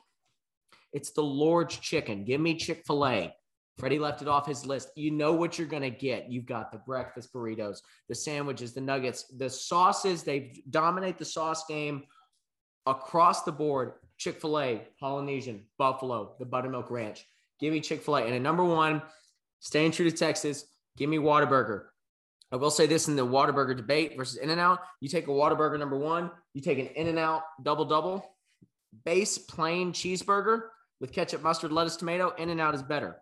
[0.92, 2.24] it's the Lord's chicken.
[2.24, 3.34] Give me Chick fil A.
[3.78, 4.90] Freddie left it off his list.
[4.96, 6.28] You know what you're going to get.
[6.28, 7.78] You've got the breakfast burritos,
[8.08, 10.24] the sandwiches, the nuggets, the sauces.
[10.24, 12.02] They dominate the sauce game
[12.86, 13.92] across the board.
[14.16, 17.24] Chick fil A, Polynesian, Buffalo, the Buttermilk Ranch.
[17.60, 18.24] Give me Chick fil A.
[18.24, 19.00] And at number one,
[19.60, 20.64] staying true to Texas,
[20.96, 21.84] give me Whataburger.
[22.50, 24.80] I will say this in the Whataburger debate versus In N Out.
[25.00, 28.24] You take a Whataburger number one, you take an In N Out double double,
[29.04, 30.62] base plain cheeseburger
[31.00, 33.16] with ketchup, mustard, lettuce, tomato, In and Out is better.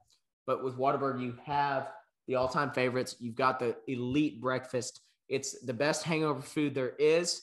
[0.47, 1.89] But with Whataburger, you have
[2.27, 3.17] the all time favorites.
[3.21, 5.01] You've got the elite breakfast.
[5.29, 7.43] It's the best hangover food there is.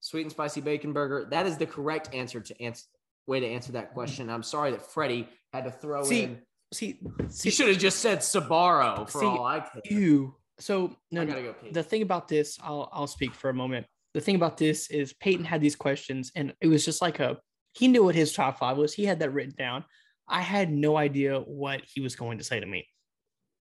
[0.00, 1.26] Sweet and spicy bacon burger.
[1.30, 2.84] That is the correct answer to answer
[3.26, 4.28] way to answer that question.
[4.30, 6.38] I'm sorry that Freddie had to throw see, in.
[6.72, 9.82] See, see, you should have just said Sbarro for see, all I care.
[9.84, 10.34] You.
[10.58, 13.86] So no, go the thing about this, I'll I'll speak for a moment.
[14.12, 17.38] The thing about this is Peyton had these questions, and it was just like a
[17.74, 18.94] he knew what his top five was.
[18.94, 19.84] He had that written down.
[20.26, 22.88] I had no idea what he was going to say to me.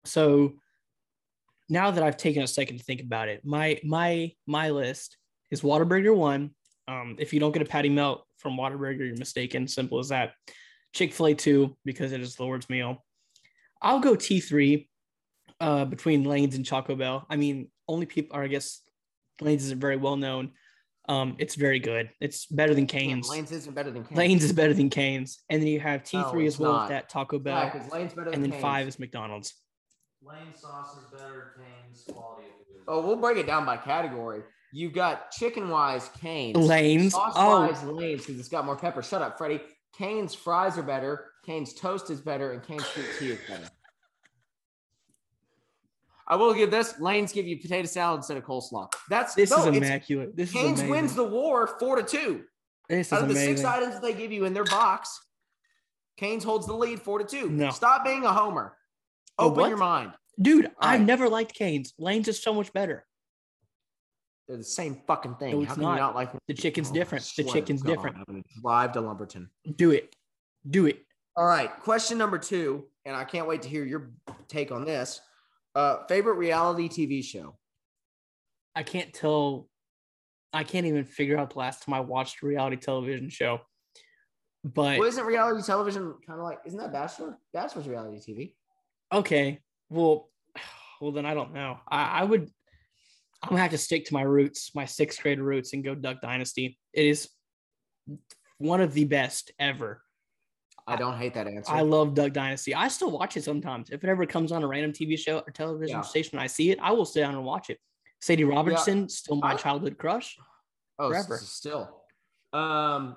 [0.04, 0.54] So
[1.68, 5.16] now that I've taken a second to think about it, my my my list
[5.50, 6.50] is Whataburger one.
[6.86, 9.66] Um, if you don't get a patty melt from Whataburger, you're mistaken.
[9.66, 10.34] Simple as that.
[10.92, 13.04] Chick Fil A two because it is the Lord's meal.
[13.80, 14.88] I'll go T three
[15.60, 17.26] uh, between Lanes and Taco Bell.
[17.30, 18.82] I mean, only people, or I guess
[19.40, 20.52] Lanes isn't very well known.
[21.08, 22.10] Um, it's very good.
[22.20, 23.28] It's better than Damn, Canes.
[23.28, 24.16] Lanes isn't better than Canes.
[24.18, 26.80] Lanes is better than Canes, and then you have T three it's as well not.
[26.82, 28.62] with that Taco Bell, Yeah, 'cause Lane's better than and then Cane's.
[28.62, 29.54] five is McDonald's.
[30.22, 31.56] Lane sauce is better.
[31.58, 32.82] Cane's quality of food.
[32.86, 34.42] Oh, we'll break it down by category.
[34.72, 37.12] You've got chicken wise Canes, Lanes.
[37.12, 39.02] sauce Oh, wise Lanes because it's got more pepper.
[39.02, 39.60] Shut up, Freddie.
[39.98, 41.32] Canes fries are better.
[41.44, 43.68] Canes toast is better, and Canes sweet tea is better.
[46.32, 46.98] I will give this.
[46.98, 48.90] Lanes give you potato salad instead of coleslaw.
[49.10, 50.34] That's this no, is immaculate.
[50.34, 50.88] This is Canes amazing.
[50.88, 52.44] wins the war four to two.
[52.88, 53.56] this is Out of the amazing.
[53.58, 55.20] six items they give you in their box,
[56.16, 57.50] Canes holds the lead four to two.
[57.50, 57.68] No.
[57.68, 58.74] Stop being a homer.
[59.38, 60.12] Open your mind.
[60.40, 61.92] Dude, I've never liked Canes.
[61.98, 63.04] Lanes is so much better.
[64.48, 65.50] They're the same fucking thing.
[65.50, 65.92] No, How it's can not.
[65.96, 67.30] you not like The chicken's Oh, different.
[67.36, 68.16] The chicken's different.
[68.16, 69.50] I'm gonna drive to Lumberton.
[69.76, 70.16] Do it.
[70.70, 71.02] Do it.
[71.36, 71.78] All right.
[71.80, 74.12] Question number two, and I can't wait to hear your
[74.48, 75.20] take on this.
[75.74, 77.56] Uh, favorite reality TV show?
[78.74, 79.68] I can't tell.
[80.52, 83.60] I can't even figure out the last time I watched a reality television show.
[84.64, 86.58] But Well, isn't reality television kind of like?
[86.66, 87.38] Isn't that Bachelor?
[87.52, 88.54] Bachelor's reality TV.
[89.12, 89.60] okay,
[89.90, 90.28] well,
[91.00, 91.78] well then I don't know.
[91.88, 92.50] I, I would.
[93.42, 96.20] I'm gonna have to stick to my roots, my sixth grade roots, and go Duck
[96.20, 96.78] Dynasty.
[96.92, 97.28] It is
[98.58, 100.02] one of the best ever.
[100.86, 101.72] I don't hate that answer.
[101.72, 102.74] I love Duck Dynasty.
[102.74, 103.90] I still watch it sometimes.
[103.90, 106.02] If it ever comes on a random TV show or television Yeah.
[106.02, 107.78] station, I see it, I will sit down and watch it.
[108.20, 110.36] Sadie Robertson, still my childhood crush.
[110.98, 111.38] Oh, Forever.
[111.38, 112.02] still.
[112.52, 113.16] Um,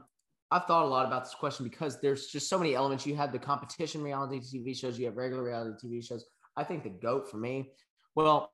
[0.51, 3.05] I've thought a lot about this question because there's just so many elements.
[3.05, 6.25] You have the competition reality TV shows, you have regular reality TV shows.
[6.55, 7.71] I think the GOAT for me,
[8.15, 8.51] well,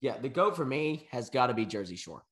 [0.00, 2.24] yeah, the GOAT for me has got to be Jersey Shore.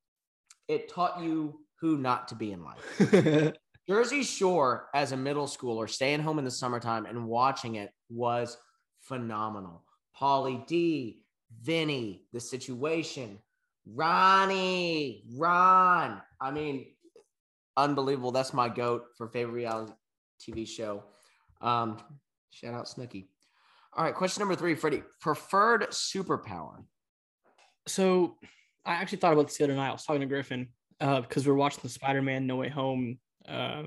[0.68, 3.53] It taught you who not to be in life.
[3.89, 8.57] Jersey Shore as a middle schooler, staying home in the summertime and watching it was
[9.01, 9.83] phenomenal.
[10.18, 11.22] Pauly D,
[11.61, 13.39] Vinny, the situation,
[13.87, 16.22] Ronnie, Ron.
[16.41, 16.87] I mean,
[17.76, 18.30] unbelievable.
[18.30, 19.93] That's my goat for favorite reality
[20.41, 21.03] TV show.
[21.61, 21.99] Um,
[22.51, 23.26] shout out Snooki.
[23.95, 25.03] All right, question number three, Freddie.
[25.20, 26.85] Preferred superpower.
[27.87, 28.37] so
[28.85, 29.91] I actually thought about this the other night.
[29.91, 30.68] I was talking to Griffin
[31.01, 33.18] uh, because we are watching the Spider-Man No Way Home
[33.49, 33.84] uh,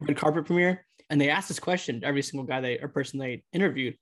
[0.00, 3.18] red carpet premiere, and they asked this question to every single guy they or person
[3.18, 3.96] they interviewed.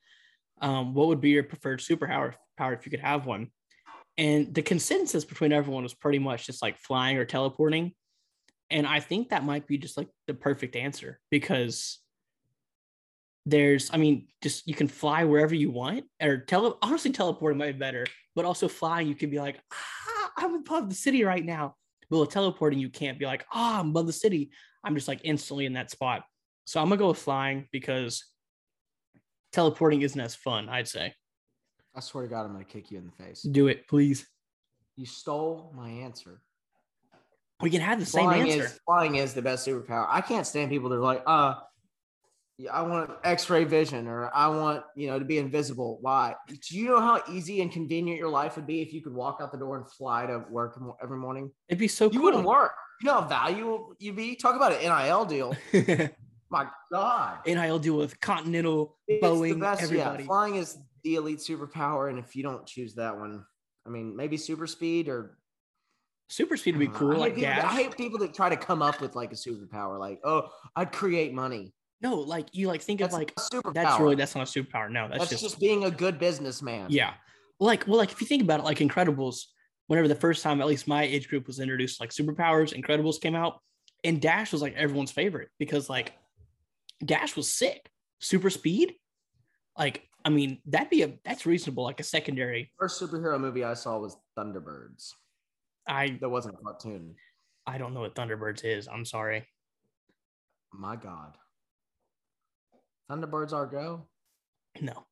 [0.61, 3.49] Um, what would be your preferred superpower power if you could have one?
[4.17, 7.93] And the consensus between everyone was pretty much just like flying or teleporting.
[8.71, 11.99] And I think that might be just like the perfect answer because
[13.45, 17.73] there's, I mean, just you can fly wherever you want, or tele honestly teleporting might
[17.73, 21.45] be better, but also flying, you can be like, ah, I'm above the city right
[21.45, 21.75] now.
[22.09, 24.51] Well, with teleporting, you can't be like, ah, I'm above the city.
[24.85, 26.23] I'm just like instantly in that spot.
[26.65, 28.25] So I'm gonna go with flying because
[29.53, 31.15] teleporting isn't as fun, I'd say.
[31.97, 33.43] I swear to God, I'm going to kick you in the face.
[33.43, 34.27] Do it, please.
[34.97, 36.41] You stole my answer.
[37.61, 38.65] We can have the same flying answer.
[38.65, 40.07] Is, flying is the best superpower.
[40.09, 41.55] I can't stand people that are like, uh,
[42.71, 45.99] I want X-ray vision or I want you know to be invisible.
[46.01, 46.35] Why?
[46.49, 49.39] Do you know how easy and convenient your life would be if you could walk
[49.41, 51.51] out the door and fly to work every morning?
[51.69, 52.15] It'd be so cool.
[52.15, 52.25] You cool.
[52.27, 52.73] wouldn't work.
[53.01, 54.37] You know how valuable you'd be.
[54.37, 55.57] Talk about an NIL deal.
[56.51, 60.23] My God, NIL deal with Continental, It's Boeing, best, everybody.
[60.23, 63.45] Yeah, flying is the elite superpower, and if you don't choose that one,
[63.87, 65.39] I mean, maybe super speed or
[66.31, 67.15] Super speed would be I don't know.
[67.17, 69.15] cool, I hate like people that- I hate people that try to come up with
[69.15, 71.75] like a superpower, like, oh, I'd create money.
[72.01, 73.75] no, like you like think That's of like a superpower.
[73.75, 74.91] that's really that's not a superpower.
[74.91, 76.87] No, that's, that's just, just, being a good businessman.
[76.91, 77.15] yeah.
[77.61, 79.45] Like well, like if you think about it, like Incredibles,
[79.87, 83.35] whenever the first time at least my age group was introduced, like superpowers, Incredibles came
[83.35, 83.61] out,
[84.03, 86.13] and Dash was like everyone's favorite because like
[87.05, 87.91] Dash was sick.
[88.21, 88.95] Super speed,
[89.77, 92.73] like I mean that'd be a that's reasonable, like a secondary.
[92.79, 95.11] First superhero movie I saw was Thunderbirds.
[95.87, 97.15] I That wasn't a cartoon.
[97.67, 98.89] I don't know what Thunderbirds is.
[98.89, 99.47] I'm sorry.
[100.73, 101.37] My God.
[103.11, 104.07] Thunderbirds are go.
[104.81, 105.05] No.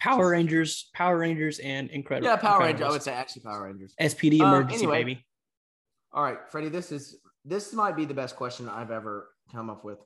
[0.00, 2.28] Power Rangers, Power Rangers, and Incredible.
[2.28, 2.86] Yeah, Power Rangers.
[2.86, 3.94] I would say actually Power Rangers.
[4.00, 4.98] SPD Um, emergency anyway.
[5.04, 5.26] baby.
[6.12, 9.84] All right, Freddie, this is this might be the best question I've ever come up
[9.84, 9.98] with.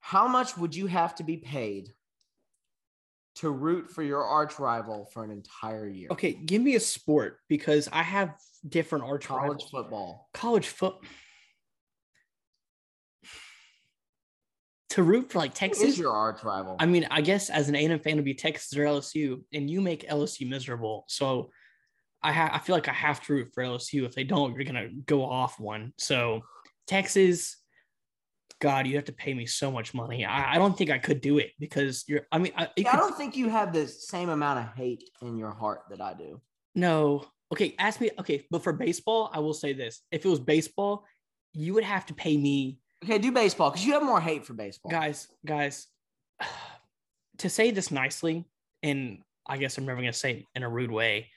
[0.00, 1.90] How much would you have to be paid
[3.36, 6.08] to root for your arch rival for an entire year?
[6.10, 8.34] Okay, give me a sport because I have
[8.68, 9.70] different arch College rivals.
[9.70, 10.28] football.
[10.34, 10.96] College foot.
[14.90, 15.82] To root for like Texas.
[15.82, 16.76] Who is your arch rival?
[16.78, 19.80] I mean, I guess as an A&M fan, to be Texas or LSU, and you
[19.80, 21.04] make LSU miserable.
[21.06, 21.50] So
[22.22, 24.04] I ha- I feel like I have to root for LSU.
[24.04, 25.92] If they don't, you're gonna go off one.
[25.96, 26.42] So
[26.86, 27.56] Texas,
[28.60, 30.24] God, you have to pay me so much money.
[30.24, 32.26] I, I don't think I could do it because you're.
[32.32, 35.38] I mean, I, it I don't think you have the same amount of hate in
[35.38, 36.40] your heart that I do.
[36.74, 37.24] No.
[37.52, 38.10] Okay, ask me.
[38.18, 41.06] Okay, but for baseball, I will say this: if it was baseball,
[41.54, 44.52] you would have to pay me, Okay, do baseball because you have more hate for
[44.52, 44.90] baseball.
[44.90, 45.28] guys.
[45.44, 45.86] Guys,
[47.38, 48.44] to say this nicely,
[48.82, 51.28] and I guess I'm never gonna say it in a rude way,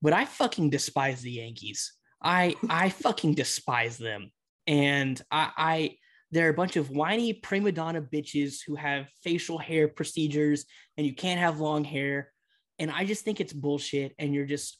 [0.00, 1.92] but I fucking despise the Yankees.
[2.22, 4.30] I I fucking despise them,
[4.66, 5.96] and I I
[6.32, 10.64] they're a bunch of whiny prima donna bitches who have facial hair procedures,
[10.96, 12.32] and you can't have long hair,
[12.78, 14.14] and I just think it's bullshit.
[14.18, 14.78] And you're just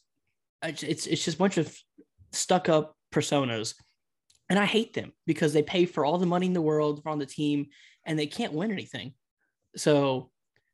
[0.62, 1.76] it's it's it's just a bunch of
[2.32, 3.74] stuck up personas.
[4.51, 7.09] And I hate them because they pay for all the money in the world for
[7.09, 7.68] on the team
[8.05, 9.14] and they can't win anything.
[9.76, 10.30] So,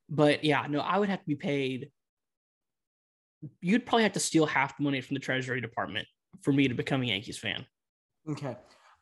[0.09, 1.91] but yeah, no, I would have to be paid.
[3.61, 6.07] You'd probably have to steal half the money from the Treasury Department
[6.43, 7.67] for me to become a Yankees fan.
[8.29, 8.57] Okay.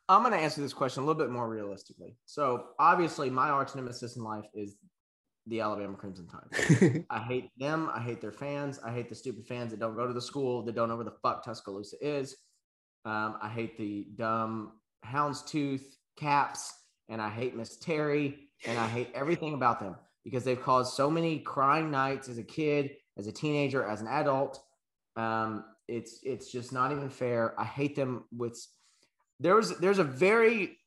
[0.09, 2.17] I'm going to answer this question a little bit more realistically.
[2.25, 4.75] So, obviously, my arch nemesis in life is
[5.47, 7.05] the Alabama Crimson Tide.
[7.09, 7.89] I hate them.
[7.93, 8.79] I hate their fans.
[8.85, 11.05] I hate the stupid fans that don't go to the school, that don't know where
[11.05, 12.35] the fuck Tuscaloosa is.
[13.05, 14.73] Um, I hate the dumb
[15.05, 15.83] houndstooth
[16.17, 16.73] caps,
[17.09, 21.09] and I hate Miss Terry, and I hate everything about them because they've caused so
[21.09, 24.63] many crying nights as a kid, as a teenager, as an adult.
[25.15, 27.59] Um, it's it's just not even fair.
[27.59, 28.59] I hate them with.
[29.39, 30.77] There's there's a very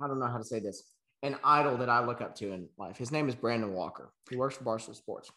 [0.00, 2.68] I don't know how to say this an idol that I look up to in
[2.76, 2.96] life.
[2.96, 4.12] His name is Brandon Walker.
[4.28, 5.30] He works for Barstool Sports.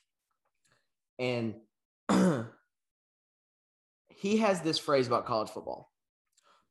[1.20, 1.56] And
[4.26, 5.92] he has this phrase about college football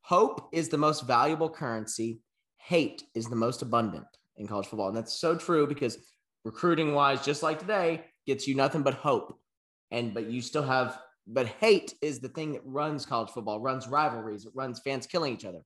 [0.01, 2.21] Hope is the most valuable currency,
[2.59, 4.89] hate is the most abundant in college football.
[4.89, 5.97] And that's so true because
[6.45, 9.39] recruiting wise, just like today, gets you nothing but hope.
[9.93, 10.99] And but you still have,
[11.29, 15.33] but hate is the thing that runs college football, runs rivalries, it runs fans killing
[15.33, 15.63] each other.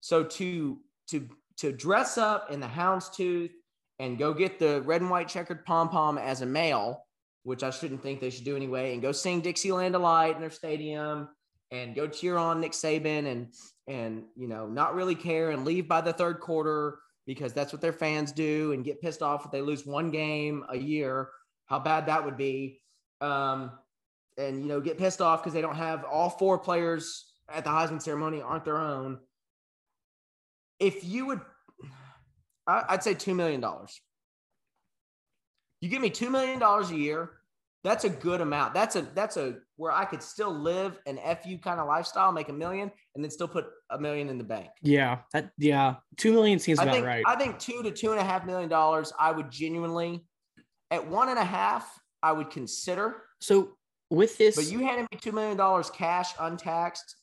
[0.00, 3.50] So to to to dress up in the houndstooth
[3.98, 7.03] and go get the red and white checkered pom pom as a male,
[7.44, 10.50] which I shouldn't think they should do anyway, and go sing Dixieland Delight in their
[10.50, 11.28] stadium
[11.70, 13.48] and go cheer on Nick Saban and
[13.86, 17.80] and you know not really care and leave by the third quarter because that's what
[17.80, 21.30] their fans do and get pissed off if they lose one game a year.
[21.66, 22.80] How bad that would be.
[23.20, 23.70] Um,
[24.36, 27.70] and you know get pissed off because they don't have all four players at the
[27.70, 29.18] Heisman ceremony aren't their own
[30.78, 31.40] if you would,
[32.66, 33.64] I'd say $2 million.
[35.84, 37.32] You give me $2 million a year,
[37.82, 38.72] that's a good amount.
[38.72, 42.48] That's a, that's a, where I could still live an FU kind of lifestyle, make
[42.48, 44.68] a million, and then still put a million in the bank.
[44.80, 47.22] Yeah, that yeah, two million seems I about think, right.
[47.26, 50.24] I think two to two and a half million dollars, I would genuinely,
[50.90, 53.16] at one and a half, I would consider.
[53.42, 53.76] so
[54.08, 57.16] with this, But you handed me $2 million cash, untaxed.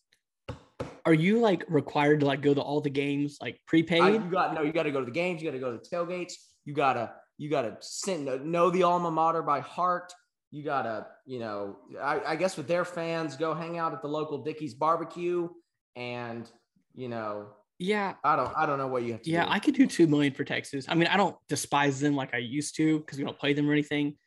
[1.04, 4.04] are you like required to like go to all the games like prepaid?
[4.04, 4.62] I, you got no.
[4.62, 5.42] You got to go to the games.
[5.42, 6.34] You got to go to the tailgates.
[6.66, 10.14] You gotta you gotta send know the alma mater by heart.
[10.52, 11.78] You gotta you know.
[12.00, 15.50] I, I guess with their fans, go hang out at the local Dickey's barbecue,
[15.96, 16.48] and
[16.94, 17.48] you know.
[17.80, 19.52] yeah, I don't I don't know what you have to yeah, do.
[19.52, 20.86] I could do two million for Texas.
[20.88, 23.68] I mean, I don't despise them like I used to because we don't play them
[23.68, 24.18] or anything.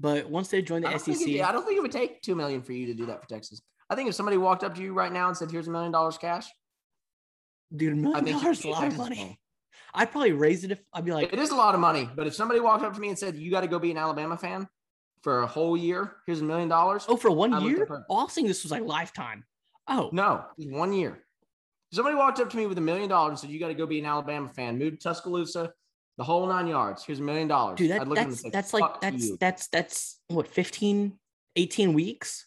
[0.00, 2.34] But once they join the I SEC, it, I don't think it would take two
[2.34, 3.60] million for you to do that for Texas.
[3.90, 5.92] I think if somebody walked up to you right now and said, "Here's a million
[5.92, 6.46] dollars cash,"
[7.76, 9.38] dude, million dollars is a lot of money.
[9.94, 12.26] I'd probably raise it if I'd be like, It is a lot of money, but
[12.26, 14.36] if somebody walked up to me and said, "You got to go be an Alabama
[14.36, 14.66] fan
[15.22, 17.04] for a whole year," here's a million dollars.
[17.08, 17.86] oh, for one I year.
[18.08, 19.44] Oh, I was thinking this was like lifetime.
[19.88, 21.22] Oh, No, one year.
[21.90, 23.74] If somebody walked up to me with a million dollars and said, "You got to
[23.74, 25.72] go be an Alabama fan, move to Tuscaloosa,
[26.16, 27.04] the whole nine yards.
[27.04, 29.00] Here's a million dollars." dude, that, I'd look at them and that's say, that's like
[29.00, 31.18] that's you." that's that's what 15,
[31.56, 32.46] 18 weeks,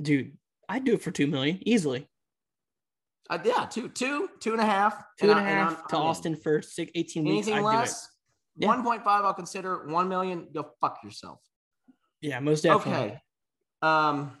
[0.00, 0.36] dude.
[0.68, 2.06] I'd do it for two million easily.
[3.30, 5.96] Uh, yeah, two, two, two and a half, Two and a I- half I'm- to
[5.96, 6.08] I'm in.
[6.08, 7.46] Austin for six, 18 weeks.
[7.48, 7.66] Anything it.
[7.66, 8.08] less,
[8.56, 8.68] Yeah.
[8.68, 9.86] one point five, I'll consider.
[9.86, 11.40] One million, go fuck yourself.
[12.20, 13.08] Yeah, most definitely.
[13.08, 13.20] Okay.
[13.82, 14.36] Um,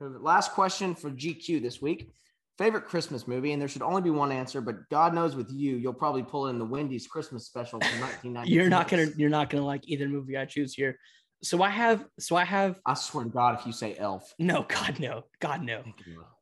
[0.00, 2.12] last question for GQ this week.
[2.58, 5.76] Favorite Christmas movie, and there should only be one answer, but God knows with you,
[5.76, 8.50] you'll probably pull in the Wendy's Christmas special from 1990.
[8.52, 10.98] You're not gonna you're not gonna like either movie I choose here.
[11.42, 14.64] So I have so I have I swear to God, if you say Elf, no
[14.68, 15.82] God no God no.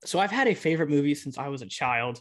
[0.05, 2.21] So I've had a favorite movie since I was a child.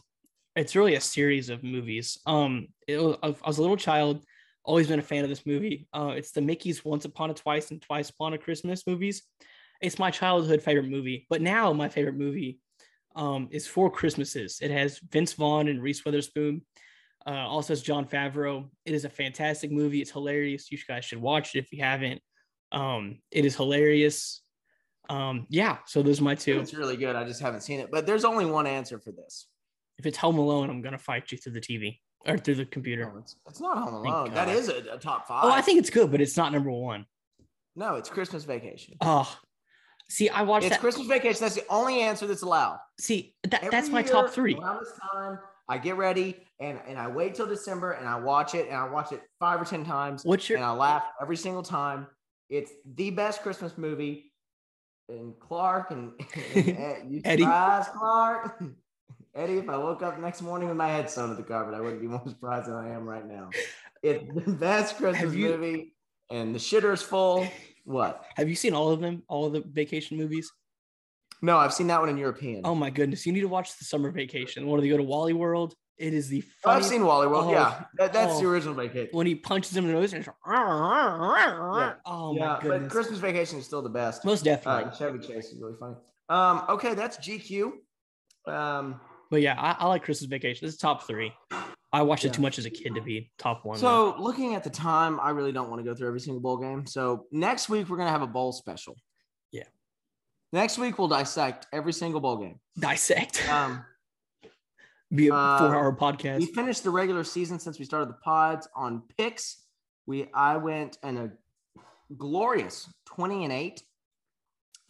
[0.56, 2.18] It's really a series of movies.
[2.26, 4.24] Um, it I was a little child,
[4.64, 5.86] always been a fan of this movie.
[5.92, 9.22] Uh, it's the Mickey's Once Upon a Twice and Twice Upon a Christmas movies.
[9.80, 12.60] It's my childhood favorite movie, but now my favorite movie
[13.14, 14.60] um, is Four Christmases.
[14.60, 16.62] It has Vince Vaughn and Reese Witherspoon.
[17.26, 18.68] Uh, also has Jon Favreau.
[18.84, 20.00] It is a fantastic movie.
[20.00, 20.70] It's hilarious.
[20.72, 22.20] You guys should watch it if you haven't.
[22.72, 24.42] Um, it is hilarious.
[25.08, 26.60] Um, yeah, so those are my two.
[26.60, 27.16] It's really good.
[27.16, 29.48] I just haven't seen it, but there's only one answer for this.
[29.98, 33.10] If it's Home Alone, I'm gonna fight you through the TV or through the computer.
[33.12, 34.32] No, it's, it's not Home Alone.
[34.34, 35.44] That is a, a top five.
[35.44, 37.06] Oh, I think it's good, but it's not number one.
[37.74, 38.94] No, it's Christmas Vacation.
[39.00, 39.36] Oh,
[40.08, 40.80] see, I watched It's that.
[40.80, 41.40] Christmas Vacation.
[41.40, 42.78] That's the only answer that's allowed.
[42.98, 44.54] see, that, that's my year top three.
[44.54, 48.54] Around this time, I get ready and and I wait till December and I watch
[48.54, 51.36] it and I watch it five or ten times What's your and I laugh every
[51.36, 52.06] single time.
[52.50, 54.32] It's the best Christmas movie.
[55.08, 56.12] And Clark and,
[56.54, 57.42] and you Eddie.
[57.42, 58.62] surprised, Clark.
[59.34, 61.80] Eddie, if I woke up next morning with my head sewn to the carpet, I
[61.80, 63.50] wouldn't be more surprised than I am right now.
[64.02, 65.94] It's the best Christmas you- movie,
[66.30, 67.46] and the shitter's full.
[67.84, 68.24] What?
[68.36, 69.22] Have you seen all of them?
[69.28, 70.52] All of the vacation movies?
[71.42, 72.62] No, I've seen that one in European.
[72.64, 73.24] Oh my goodness!
[73.26, 74.66] You need to watch the summer vacation.
[74.66, 75.74] One of they go to Wally World.
[76.00, 77.44] It is the I've seen Wally World.
[77.48, 78.50] Oh, yeah, that, that's the oh.
[78.50, 79.10] original vacation.
[79.12, 82.92] when he punches him in the nose and it's oh yeah, my but goodness.
[82.92, 84.24] Christmas Vacation is still the best.
[84.24, 84.84] Most definitely.
[84.90, 85.96] Uh, Chevy Chase is really funny.
[86.30, 87.72] Um, okay, that's GQ.
[88.46, 88.98] Um,
[89.30, 90.66] But yeah, I, I like Christmas Vacation.
[90.66, 91.32] This is top three.
[91.92, 92.30] I watched Yeah.
[92.30, 93.78] it too much as a kid to be top one.
[93.78, 94.14] though.
[94.14, 96.56] so looking at the time, I really don't want to go through every single bowl
[96.56, 96.86] game.
[96.86, 98.96] So next week we're gonna have a bowl special.
[99.52, 99.64] Yeah.
[100.52, 102.58] Next week we'll dissect every single bowl game.
[102.78, 103.46] dissect.
[103.50, 103.84] Um,
[105.14, 106.38] be a uh, four-hour podcast.
[106.38, 109.64] we finished the regular season since we started the pods on picks.
[110.06, 111.30] We I went and a
[112.16, 113.82] glorious 20 and 8.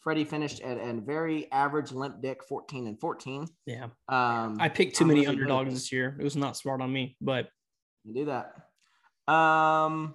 [0.01, 3.47] Freddie finished at a very average limp dick 14 and 14.
[3.67, 5.83] Yeah, Um I picked too many really good at underdogs this.
[5.85, 6.17] this year.
[6.19, 7.49] It was not smart on me, but
[8.05, 9.33] You do that.
[9.33, 10.15] Um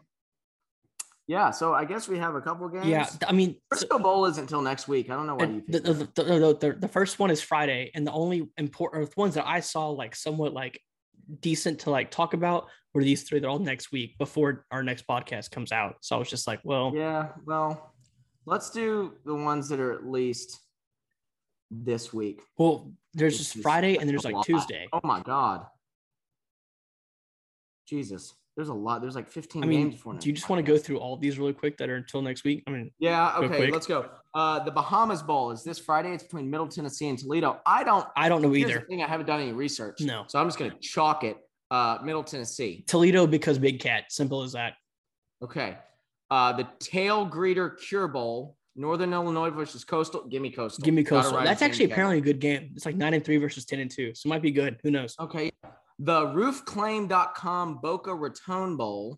[1.27, 2.85] yeah, so I guess we have a couple games.
[2.85, 5.09] yeah, I mean, Frisco Bowl isn't until next week.
[5.09, 7.89] I don't know why you think the, the, the, the, the, first one is Friday,
[7.95, 10.79] and the only important ones that I saw like somewhat like
[11.41, 13.39] decent to like talk about were these three.
[13.39, 15.95] They're all next week before our next podcast comes out.
[16.01, 17.93] So I was just like, well, Yeah, well,
[18.45, 20.59] let's do the ones that are at least
[21.71, 22.41] this week.
[22.57, 24.35] well, there's just Friday and there's like.
[24.43, 24.87] Tuesday.
[24.93, 25.65] Oh my god.
[27.87, 28.35] Jesus.
[28.55, 29.01] There's a lot.
[29.01, 31.17] There's like 15 I mean, games before do you just want to go through all
[31.17, 32.63] these really quick that are until next week?
[32.67, 33.71] I mean, Yeah, okay, quick.
[33.73, 34.09] let's go.
[34.33, 36.13] Uh the Bahamas Bowl is this Friday.
[36.13, 37.59] It's between Middle Tennessee and Toledo.
[37.65, 38.81] I don't I don't know either.
[38.81, 39.99] thing, I haven't done any research.
[40.01, 40.23] No.
[40.27, 41.37] So I'm just gonna chalk it.
[41.69, 42.83] Uh Middle Tennessee.
[42.87, 44.05] Toledo because Big Cat.
[44.09, 44.73] Simple as that.
[45.43, 45.77] Okay.
[46.31, 50.25] Uh the Tailgreeter Cure Bowl, Northern Illinois versus Coastal.
[50.27, 50.83] Give me Coastal.
[50.83, 51.43] Give me Coastal.
[51.43, 52.71] That's actually apparently a good game.
[52.75, 54.79] It's like nine and three versus ten and two, so it might be good.
[54.83, 55.15] Who knows?
[55.19, 55.51] Okay.
[55.99, 59.17] The roofclaim.com Boca Raton Bowl.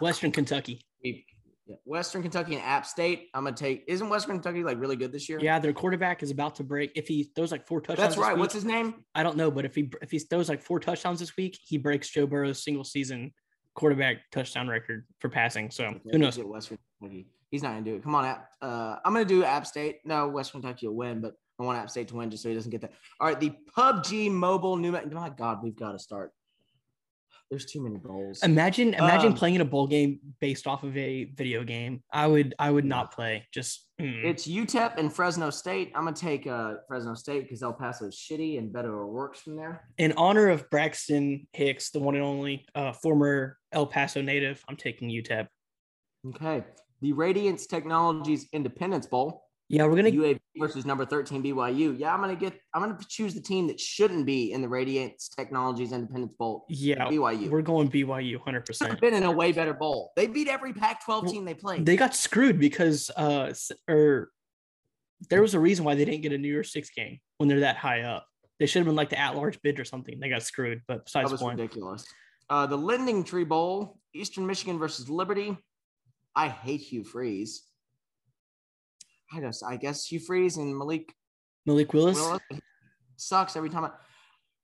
[0.00, 0.80] Western Kentucky.
[1.02, 1.26] We-
[1.66, 3.30] yeah, Western Kentucky and App State.
[3.32, 3.84] I'm gonna take.
[3.88, 5.38] Isn't Western Kentucky like really good this year?
[5.40, 6.92] Yeah, their quarterback is about to break.
[6.94, 8.34] If he throws like four touchdowns, that's right.
[8.34, 9.02] week- What's his name?
[9.14, 11.78] I don't know, but if he if he throws like four touchdowns this week, he
[11.78, 13.32] breaks Joe Burrow's single season
[13.74, 15.70] quarterback touchdown record for passing.
[15.70, 16.38] So Okay, who knows?
[16.38, 17.28] Western Kentucky.
[17.50, 18.02] He's not gonna do it.
[18.02, 18.50] Come on, App.
[18.60, 20.00] Uh, I'm gonna do App State.
[20.04, 22.54] No, Western Kentucky will win, but I want App State to win just so he
[22.54, 22.92] doesn't get that.
[23.20, 24.92] All right, the PUBG Mobile New.
[24.92, 26.32] My God, we've got to start.
[27.50, 28.42] There's too many bowls.
[28.42, 32.02] Imagine imagine Um, playing in a bowl game based off of a video game.
[32.10, 33.46] I would I would not play.
[33.52, 34.24] Just mm.
[34.24, 35.92] It's UTEP and Fresno State.
[35.94, 39.88] I'm gonna take uh, Fresno State because El Paso's shitty and Beto works from there.
[39.98, 44.64] in honor of Braxton Hicks, the one and only uh, former El Paso native.
[44.68, 45.46] I'm taking UTEP.
[46.30, 46.64] Okay,
[47.02, 49.43] the Radiance Technologies Independence Bowl.
[49.68, 51.98] Yeah, we're gonna UAB versus number 13 BYU.
[51.98, 52.60] Yeah, I'm gonna get.
[52.74, 56.66] I'm gonna choose the team that shouldn't be in the Radiance Technologies Independence Bowl.
[56.68, 57.48] yeah BYU.
[57.48, 58.66] we're going BYU 100.
[58.66, 60.12] percent been in a way better bowl.
[60.16, 61.86] They beat every Pac-12 Well, team they played.
[61.86, 63.54] They got screwed because uh
[63.88, 64.30] or
[65.30, 67.60] there was a reason why they didn't get a New Year's Six game when they're
[67.60, 68.26] that high up.
[68.60, 70.20] They should have been like the at-large bid or something.
[70.20, 70.82] They got screwed.
[70.86, 72.06] But that besides was the point, ridiculous.
[72.50, 75.56] Uh, the Lending Tree Bowl, Eastern Michigan versus Liberty.
[76.36, 77.62] I hate Hugh Freeze.
[79.32, 81.14] I guess I guess Hugh Freeze and Malik
[81.66, 82.18] Malik Willis.
[82.18, 82.42] Willis
[83.16, 83.84] sucks every time.
[83.84, 83.90] I,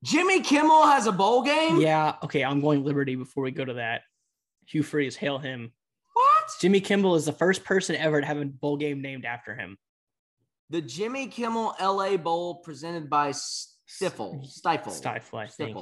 [0.03, 1.81] Jimmy Kimmel has a bowl game.
[1.81, 2.15] Yeah.
[2.23, 2.43] Okay.
[2.43, 4.03] I'm going Liberty before we go to that.
[4.67, 5.73] Hugh Freeze, hail him.
[6.13, 6.51] What?
[6.61, 9.77] Jimmy Kimmel is the first person ever to have a bowl game named after him.
[10.71, 14.47] The Jimmy Kimmel LA Bowl presented by Stifel.
[14.47, 15.03] Stifel.
[15.03, 15.77] Stifel, I think.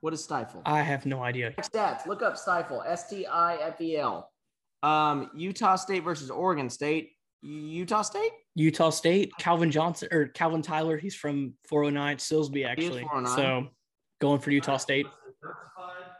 [0.00, 0.62] What is Stifel?
[0.64, 1.52] I have no idea.
[1.60, 2.06] Stats.
[2.06, 2.86] Look up Stifel.
[2.86, 4.30] S T I F E L.
[4.82, 7.12] Um, Utah State versus Oregon State.
[7.44, 8.32] Utah State.
[8.54, 10.96] Utah State, Calvin Johnson or Calvin Tyler.
[10.96, 13.02] He's from 409 Silsbee, He is actually.
[13.02, 13.36] 409.
[13.36, 13.68] So
[14.20, 15.06] going for Utah State.
[15.42, 16.10] Diversified,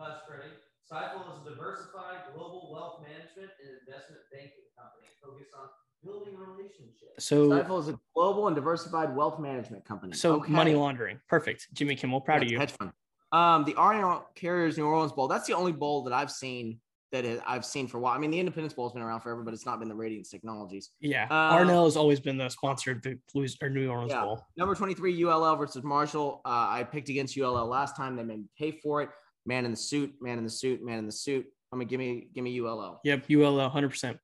[0.00, 0.48] uh, Freddie.
[0.50, 5.68] Is a diversified global wealth management and investment banking company focused on
[6.02, 7.12] building relationships.
[7.18, 10.14] So Stifel is a global and diversified wealth management company.
[10.14, 10.50] so Okay.
[10.50, 11.20] money laundering.
[11.28, 11.68] Perfect.
[11.74, 12.58] Jimmy Kimmel, proud Yeah, of you.
[12.58, 12.92] Hedge fund.
[13.32, 15.28] Um, the R+L Carriers New Orleans Bowl.
[15.28, 16.80] That's the only bowl that I've seen
[17.12, 18.14] that is- I've seen for a while.
[18.14, 20.28] I mean, the Independence Bowl has been around forever, but it's not been the Radiance
[20.30, 20.90] Technologies.
[21.00, 21.26] Yeah.
[21.30, 24.22] Uh, R+L has always been the sponsored Blues or New Orleans Yeah.
[24.24, 24.44] Bowl.
[24.56, 26.40] Number 23, ULL versus Marshall.
[26.44, 28.16] Uh, I picked against ULL last time.
[28.16, 29.10] They made me pay for it.
[29.46, 31.46] Man in the suit, man in the suit, man in the suit.
[31.72, 33.00] I'm gonna give me give me ULL.
[33.04, 33.30] Yep.
[33.30, 34.18] ULL 100%.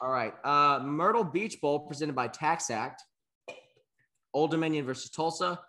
[0.00, 0.32] All right.
[0.44, 2.96] Uh, Myrtle Beach Bowl presented by TaxAct.
[4.34, 5.60] Old Dominion versus Tulsa.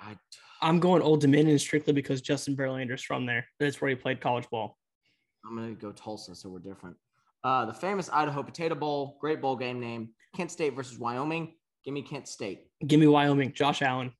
[0.00, 0.16] I,
[0.62, 3.46] I'm going Old Dominion strictly because Justin Verlander's from there.
[3.60, 4.78] That's where he played college ball.
[5.46, 6.96] I'm gonna go Tulsa, so we're different.
[7.42, 10.10] Uh, the famous Idaho Potato Bowl, great bowl game name.
[10.34, 11.54] Kent State versus Wyoming.
[11.84, 12.66] Give me Kent State.
[12.86, 13.52] Give me Wyoming.
[13.52, 14.12] Josh Allen.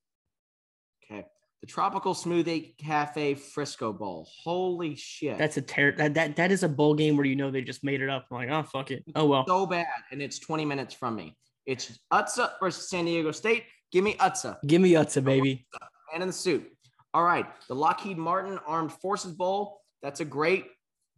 [1.10, 1.24] Okay.
[1.62, 4.28] The Tropical Smoothie Cafe Frisco Bowl.
[4.42, 5.38] Holy shit.
[5.38, 7.82] That's a ter- that, that that is a bowl game where you know they just
[7.82, 8.26] made it up.
[8.30, 9.02] I'm like, oh fuck it.
[9.16, 9.46] Oh well.
[9.46, 11.36] so bad, and it's 20 minutes from me.
[11.64, 13.64] It's Utsa versus San Diego State.
[13.90, 14.58] Give me Utsa.
[14.66, 15.66] Give me Utsa, baby.
[16.12, 16.70] Man in the suit.
[17.14, 17.46] All right.
[17.68, 19.80] The Lockheed Martin Armed Forces Bowl.
[20.02, 20.66] That's a great,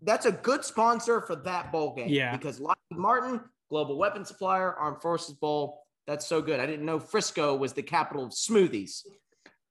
[0.03, 2.09] that's a good sponsor for that bowl game.
[2.09, 2.37] Yeah.
[2.37, 3.41] Because Lockheed Martin,
[3.71, 5.83] global weapon supplier, Armed Forces Bowl.
[6.07, 6.61] That's so good.
[6.61, 9.03] I didn't know Frisco was the capital of smoothies.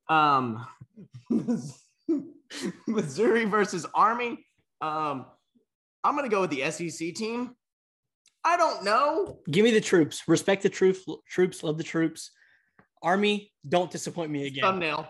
[0.08, 0.66] Um,
[2.86, 4.44] Missouri versus Army.
[4.80, 5.26] Um,
[6.04, 7.56] I'm gonna go with the SEC team.
[8.44, 9.38] I don't know.
[9.50, 10.22] Give me the troops.
[10.28, 11.04] Respect the troops.
[11.28, 12.30] Troops love the troops.
[13.02, 14.62] Army, don't disappoint me again.
[14.62, 15.08] Thumbnail.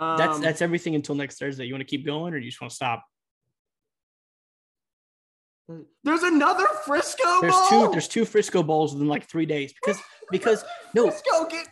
[0.00, 1.66] That's Um, that's everything until next Thursday.
[1.66, 3.04] You want to keep going or you just want to stop?
[6.02, 7.68] There's another Frisco There's bowl.
[7.68, 7.88] two.
[7.92, 11.12] There's two Frisco bowls within like three days because because no,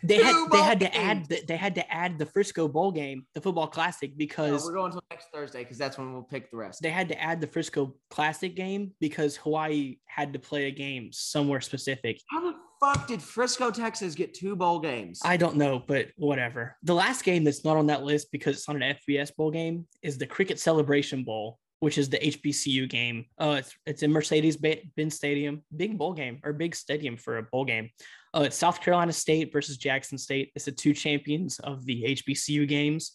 [0.03, 3.25] they had they had to add the, they had to add the Frisco bowl game,
[3.33, 6.49] the football classic, No, because we're going to next Thursday because that's when we'll pick
[6.49, 6.81] the rest.
[6.81, 11.09] they had to add the Frisco classic game because Hawaii had to play a game
[11.11, 12.21] somewhere specific.
[12.29, 15.19] How the fuck did Frisco, Texas get two bowl games?
[15.23, 16.75] I don't know, but whatever.
[16.83, 19.87] The last game that's not on that list because it's on an FBS bowl game
[20.01, 23.25] is the Cricket Celebration Bowl, which is the HBCU game.
[23.37, 27.43] Uh, it's it's in Mercedes Benz Stadium, big bowl game or big stadium for a
[27.43, 27.89] bowl game.
[28.33, 30.51] Uh, it's South Carolina State versus Jackson State.
[30.55, 33.13] It's the two champions of the HBCU games.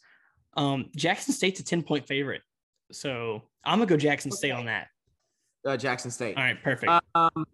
[0.57, 2.43] Um, Jackson State's a ten point favorite,
[2.93, 4.89] so I'm gonna go Jackson State on that.
[5.67, 6.37] uh, Jackson State.
[6.37, 6.93] All right, perfect.
[7.15, 7.45] Um,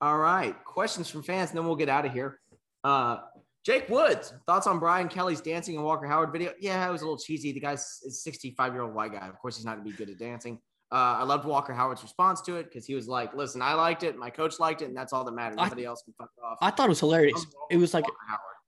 [0.00, 0.54] all right.
[0.64, 2.38] Questions from fans, and then we'll get out of here.
[2.84, 3.18] Uh,
[3.64, 6.52] Jake Woods, thoughts on Brian Kelly's dancing and Walker Howard video?
[6.58, 7.52] Yeah, it was a little cheesy.
[7.52, 9.28] The guy's a 65 year old white guy.
[9.28, 10.58] Of course, he's not going to be good at dancing.
[10.92, 14.02] Uh, I loved Walker Howard's response to it because he was like, listen, I liked
[14.02, 14.16] it.
[14.16, 15.56] My coach liked it, and that's all that matters.
[15.58, 16.58] I- Nobody else can fuck off.
[16.62, 17.46] I thought it was hilarious.
[17.70, 18.06] It was like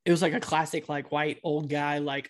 [0.05, 2.29] it was like a classic like white old guy like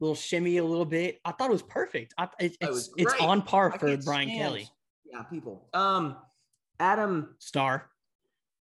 [0.00, 3.14] little shimmy a little bit i thought it was perfect I, it, It it's it's
[3.20, 4.68] on par for brian stand- kelly
[5.10, 5.66] Yeah, people.
[5.72, 6.16] Um,
[6.80, 7.88] Adam star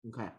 [0.07, 0.29] Okay,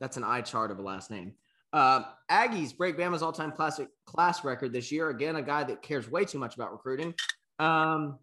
[0.00, 1.32] that's an eye chart of a last name.
[1.72, 5.10] Uh, Aggies break Bama's all-time classic class record this year.
[5.10, 7.14] Again, a guy that cares way too much about recruiting.
[7.58, 8.18] Um,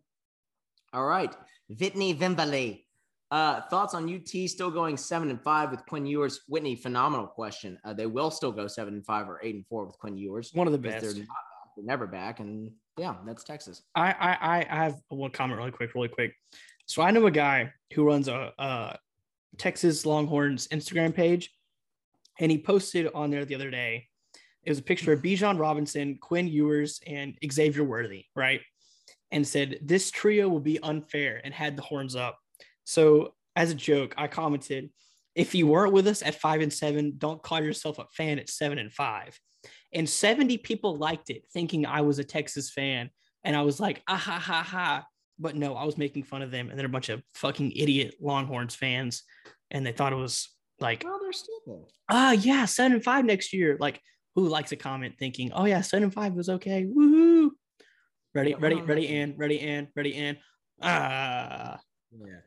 [0.93, 1.35] all right,
[1.67, 2.83] Whitney Vimbale.
[3.29, 6.41] Uh, thoughts on UT still going seven and five with Quinn Ewers?
[6.47, 7.79] Whitney, phenomenal question.
[7.85, 10.51] Uh, they will still go seven and five or eight and four with Quinn Ewers.
[10.53, 11.27] one of the best They're, not
[11.77, 13.83] they're never back, and yeah, that's Texas.
[13.95, 16.33] I, I i I have one comment really quick really quick
[16.85, 18.97] so i know a guy who runs a, a
[19.61, 21.53] texas longhorns instagram page
[22.39, 24.07] and he posted on there the other day
[24.63, 28.61] it was a picture of Bijan Robinson, Quinn Ewers, and Xavier Worthy, right?
[29.31, 32.37] And said, This trio will be unfair and had the horns up.
[32.83, 34.91] So, as a joke, I commented,
[35.33, 38.49] If you weren't with us at five and seven, don't call yourself a fan at
[38.49, 39.39] seven and five.
[39.93, 43.09] And 70 people liked it, thinking I was a Texas fan.
[43.43, 45.05] And I was like, ah ha ha ha.
[45.41, 46.69] But no, I was making fun of them.
[46.69, 49.23] And they're a bunch of fucking idiot Longhorns fans.
[49.71, 51.85] And they thought it was like, Well, they're stupid.
[52.09, 53.77] ah, yeah, seven and five next year.
[53.79, 53.99] Like,
[54.35, 56.85] who likes a comment thinking, oh, yeah, seven and five was okay.
[56.85, 57.49] Woohoo.
[58.33, 60.37] Ready, Yeah, ready, ready, and ready, and ready, and
[60.81, 61.79] ah.
[62.11, 62.37] Yeah.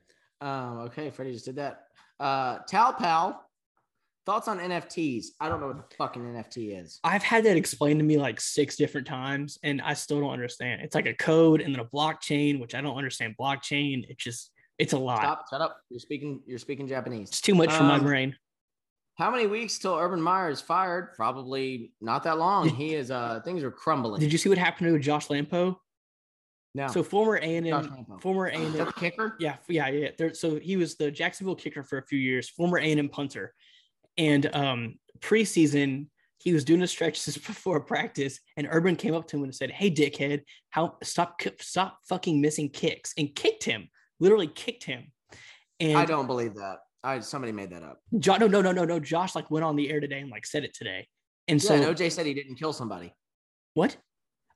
[0.41, 1.85] Um, okay, Freddy just did that.
[2.21, 3.45] Uh, Tal Pal,
[4.27, 5.27] thoughts on NFTs?
[5.41, 7.01] I don't know what the fucking NFT is.
[7.05, 10.81] I've had that explained to me like six different times, and I still don't understand.
[10.83, 13.35] It's like a code and then a blockchain, which I don't understand.
[13.39, 15.19] Blockchain, it just it's a lot.
[15.19, 15.77] Stop, shut up.
[15.91, 16.41] You're speaking.
[16.47, 17.29] You're speaking Japanese.
[17.29, 18.37] It's too much for my Um, brain.
[19.17, 21.13] How many weeks till Urban Meyer is fired?
[21.15, 22.69] Probably not that long.
[22.69, 23.11] He is.
[23.13, 24.21] Uh, things are crumbling.
[24.21, 25.77] Did you see what happened to Josh Lambo?
[26.75, 26.89] No.
[26.89, 29.37] So former A and M, former A and M kicker?
[29.39, 30.09] yeah, yeah, yeah.
[30.19, 33.09] There, so he was the Jacksonville kicker for a few years, former A and M
[33.09, 33.55] punter,
[34.17, 36.07] and um, preseason
[36.39, 39.71] he was doing the stretches before practice, and Urban came up to him and said,
[39.71, 43.89] "Hey, dickhead, how stop stop fucking missing kicks," and kicked him,
[44.21, 45.11] literally kicked him.
[45.81, 46.79] And I don't believe that.
[47.03, 48.01] I somebody made that up.
[48.19, 49.01] Jo- no, no, no, no, no.
[49.01, 51.09] Josh like went on the air today and like said it today,
[51.49, 53.13] and Yeah, so and OJ said he didn't kill somebody.
[53.75, 53.97] What?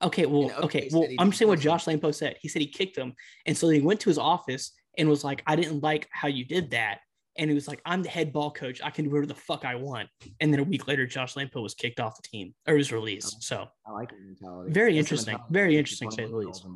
[0.00, 2.36] Okay, well, okay, well, I'm saying what Josh Lambo said.
[2.40, 3.14] He said he kicked him,
[3.46, 6.44] and so he went to his office and was like, "I didn't like how you
[6.44, 7.00] did that,"
[7.38, 8.80] and he was like, "I'm the head ball coach.
[8.82, 10.08] I can do whatever the fuck I want."
[10.40, 13.42] And then a week later, Josh Lambo was kicked off the team or was released.
[13.42, 14.72] So I like his mentality.
[14.72, 15.32] Very That's interesting.
[15.32, 16.66] mentality Very interesting, to say the least.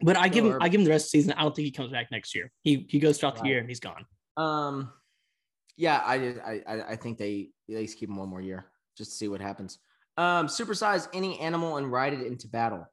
[0.00, 1.34] But I give him I give him the rest of the season.
[1.36, 2.50] I don't think he comes back next year.
[2.62, 4.04] He he goes throughout the year and he's gone.
[4.36, 4.92] Um,
[5.76, 6.14] yeah, I.
[6.14, 8.66] I, I I think they at least keep him one more year
[8.96, 9.78] just to see what happens.
[10.16, 12.86] Um, supersize any animal and ride it into battle.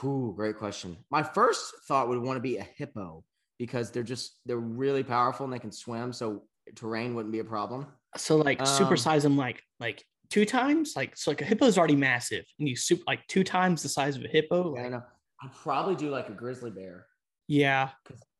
[0.00, 0.96] Whew, great question.
[1.10, 3.24] My first thought would want to be a hippo
[3.60, 6.42] because they're just they're really powerful and they can swim, so
[6.74, 7.86] terrain wouldn't be a problem.
[8.16, 10.94] So like Um, supersize them like like two times.
[10.96, 13.88] Like so like a hippo is already massive, and you super like two times the
[13.90, 14.74] size of a hippo.
[14.76, 15.02] I Like, know.
[15.42, 17.06] I'd probably do like a grizzly bear.
[17.48, 17.90] yeah,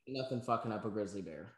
[0.09, 1.53] Nothing fucking up a grizzly bear.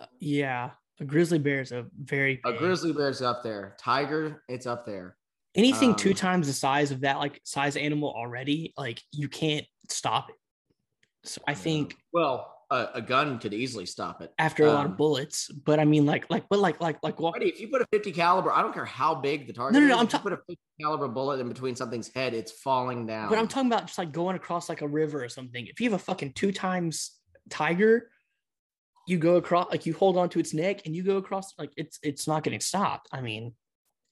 [0.00, 0.70] uh, yeah.
[1.00, 3.76] A grizzly bear is a very A grizzly bear is up there.
[3.78, 5.16] Tiger, it's up there.
[5.54, 8.72] anything two um, times the size of that like size animal already.
[8.76, 10.36] Like you can't stop it.
[11.28, 14.32] So I think Well, a, a gun could easily stop it.
[14.38, 17.16] after a lot Um, of bullets, but I mean like like but like like like.
[17.16, 19.86] Buddy, if you put a 50 caliber, I don't care how big the target no,
[19.86, 20.00] no, is.
[20.00, 23.28] I'm you put a 50 caliber bullet in between something's head, it's falling down.
[23.30, 25.66] But I'm talking about just like going across like a river or something.
[25.66, 27.12] If you have a fucking two times
[27.48, 28.10] tiger,
[29.06, 31.70] you go across like you hold on to its neck and you go across like
[31.76, 33.08] it's it's not getting stopped.
[33.12, 33.54] I mean,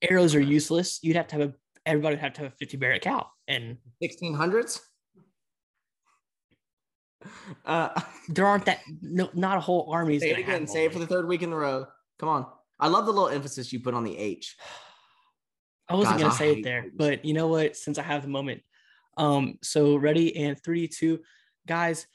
[0.00, 0.98] arrows are useless.
[1.02, 1.54] You'd have to have a
[1.84, 3.26] everybody would have to have a 50 barrel cow.
[3.46, 4.80] And 1600s.
[7.64, 7.88] Uh,
[8.28, 10.18] there aren't that no not a whole army.
[10.18, 10.66] say it again.
[10.66, 11.86] Say it for the third week in a row.
[12.18, 12.46] Come on.
[12.78, 14.56] I love the little emphasis you put on the H.
[15.88, 17.76] I wasn't Guys, gonna I say it there, but you know what?
[17.76, 18.62] Since I have the moment,
[19.16, 21.20] um, so ready and three, two,
[21.66, 22.06] guys.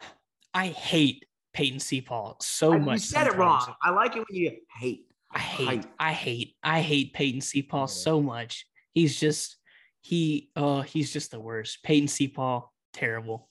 [0.54, 2.94] I hate Peyton Seapaul so I- much.
[3.00, 3.74] you said it wrong.
[3.82, 5.06] I like it when you hate.
[5.30, 5.86] I hate.
[5.98, 7.86] I hate, I hate Peyton Seapaul Yeah.
[7.86, 8.66] so much.
[8.92, 9.56] He's just,
[10.00, 11.82] he, uh, he's just the worst.
[11.82, 13.48] Peyton Seapaul, terrible.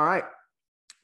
[0.00, 0.24] All right.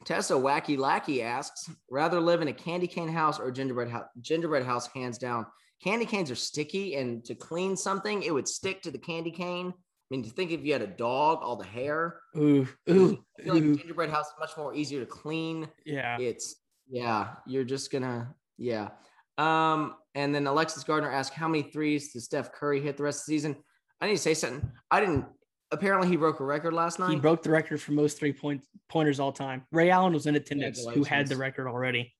[0.05, 4.07] Tessa Wacky Lackey asks, rather live in a candy cane house or gingerbread house?
[4.21, 5.45] Gingerbread house, hands down.
[5.83, 9.67] Candy canes are sticky, and to clean something, it would stick to the candy cane.
[9.67, 12.21] I mean, to think if you had a dog, all the hair.
[12.35, 13.75] Ooh, ooh, I feel like ooh.
[13.77, 15.67] gingerbread house is much more easier to clean.
[15.85, 16.17] Yeah.
[16.19, 16.55] It's
[16.89, 18.89] yeah, you're just gonna yeah.
[19.37, 23.21] Um, and then Alexis Gardner asked, how many threes does Steph Curry hit the rest
[23.21, 23.57] of the season?
[24.01, 24.71] I need to say something.
[24.89, 25.25] I didn't.
[25.71, 27.09] Apparently, he broke a record last night.
[27.11, 29.65] He broke the record for most three point pointers all time.
[29.71, 32.13] Ray Allen was in attendance, who had the record already.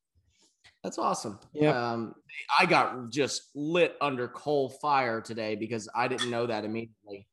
[0.84, 1.40] That's awesome.
[1.54, 1.76] Yep.
[1.76, 2.16] Um,
[2.60, 7.28] I got just lit under coal fire today because I didn't know that immediately.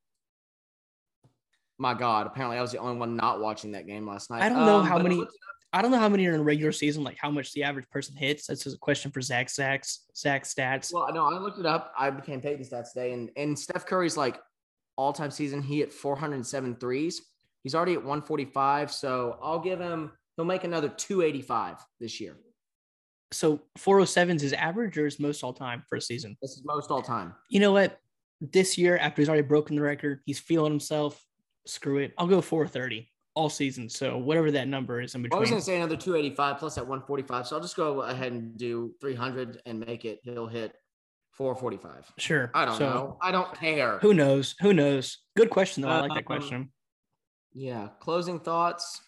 [1.79, 4.43] My God, apparently I was the only one not watching that game last night.
[4.43, 5.27] I don't know how many-
[5.73, 7.91] I don't know how many are in a regular season, like how much the average
[7.91, 8.47] person hits.
[8.47, 10.93] That's just a question for Zach Zach's Zach stats.
[10.95, 11.93] Well, no, I looked it up.
[11.99, 14.39] I became Peyton stats today, and and Steph Curry's like
[14.97, 15.63] all time season.
[15.63, 17.23] He hit 407 threes.
[17.63, 20.13] He's already at 145, so I'll give him.
[20.37, 22.37] He'll make another 285 this year.
[23.33, 26.37] So 407 is his average or his most all time for a season.
[26.43, 27.35] This is most all time.
[27.49, 27.99] You know what?
[28.41, 31.25] This year, after he's already broken the record, he's feeling himself.
[31.67, 32.13] Screw it.
[32.19, 33.89] I'll go 430 all season.
[33.89, 35.39] So whatever that number is in between.
[35.39, 38.33] I was going to say another 285 plus that 145, so I'll just go ahead
[38.33, 40.21] and do 300 and make it.
[40.23, 40.75] He'll hit
[41.37, 42.13] 445.
[42.19, 42.51] Sure.
[42.55, 43.19] I don't So, know.
[43.21, 43.99] I don't care.
[43.99, 44.55] Who knows?
[44.61, 45.19] Who knows?
[45.37, 45.89] Good question though.
[45.89, 46.73] I like that Um, question.
[47.53, 47.89] Yeah.
[48.01, 49.01] Closing thoughts.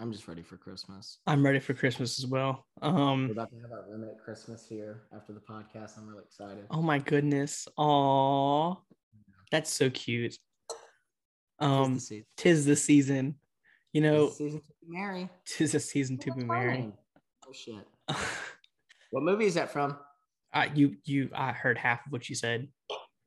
[0.00, 1.18] I'm just ready for Christmas.
[1.26, 2.66] I'm ready for Christmas as well.
[2.82, 3.30] Um, We're Um.
[3.30, 5.96] about to have our limited Christmas here after the podcast.
[5.96, 6.66] I'm really excited.
[6.70, 7.68] Oh my goodness.
[7.76, 8.74] Aw,
[9.52, 10.32] that's so cute.
[10.32, 10.38] Tis
[11.60, 11.94] Um.
[11.94, 12.26] the season.
[12.36, 13.38] Tis the season.
[13.92, 15.28] You Tis know, the season to be merry.
[15.46, 16.92] tis the season to be merry.
[17.46, 17.86] Oh shit.
[19.12, 19.96] What movie is that from?
[20.54, 22.68] I you you I heard half of what you said.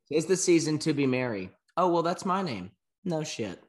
[0.09, 1.51] Is the season to be merry?
[1.75, 2.71] Oh well, that's my name.
[3.03, 3.61] No shit.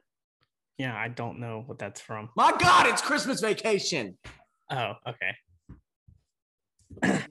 [0.77, 2.29] Yeah, I don't know what that's from.
[2.37, 4.17] My God, it's Christmas vacation.
[4.71, 5.35] Oh, okay.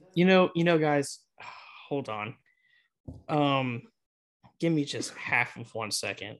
[0.13, 1.19] you know, you know, guys,
[1.87, 2.35] hold on.
[3.27, 3.81] Um,
[4.59, 6.37] give me just half of one second.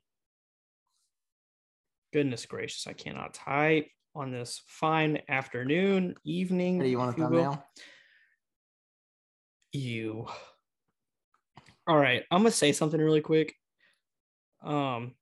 [2.14, 6.80] Goodness gracious, I cannot type on this fine afternoon, evening.
[6.80, 7.64] Do you want a if will.
[9.72, 10.28] You.
[11.88, 13.56] All right, I'm gonna say something really quick.
[14.64, 15.16] Um,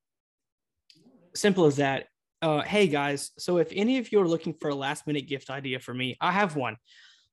[1.36, 2.08] simple as that.
[2.42, 5.50] Uh, hey guys, so if any of you are looking for a last minute gift
[5.50, 6.78] idea for me, I have one.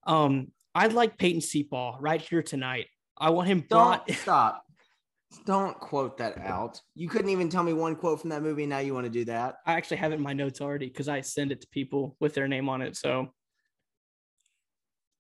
[0.07, 2.87] Um, I'd like Peyton Seapaw right here tonight.
[3.19, 4.11] I want him Don't brought.
[4.13, 4.65] stop.
[5.45, 6.81] Don't quote that out.
[6.95, 8.63] You couldn't even tell me one quote from that movie.
[8.65, 9.57] and Now you want to do that?
[9.67, 12.35] I actually have it in my notes already because I send it to people with
[12.35, 12.97] their name on it.
[12.97, 13.29] So,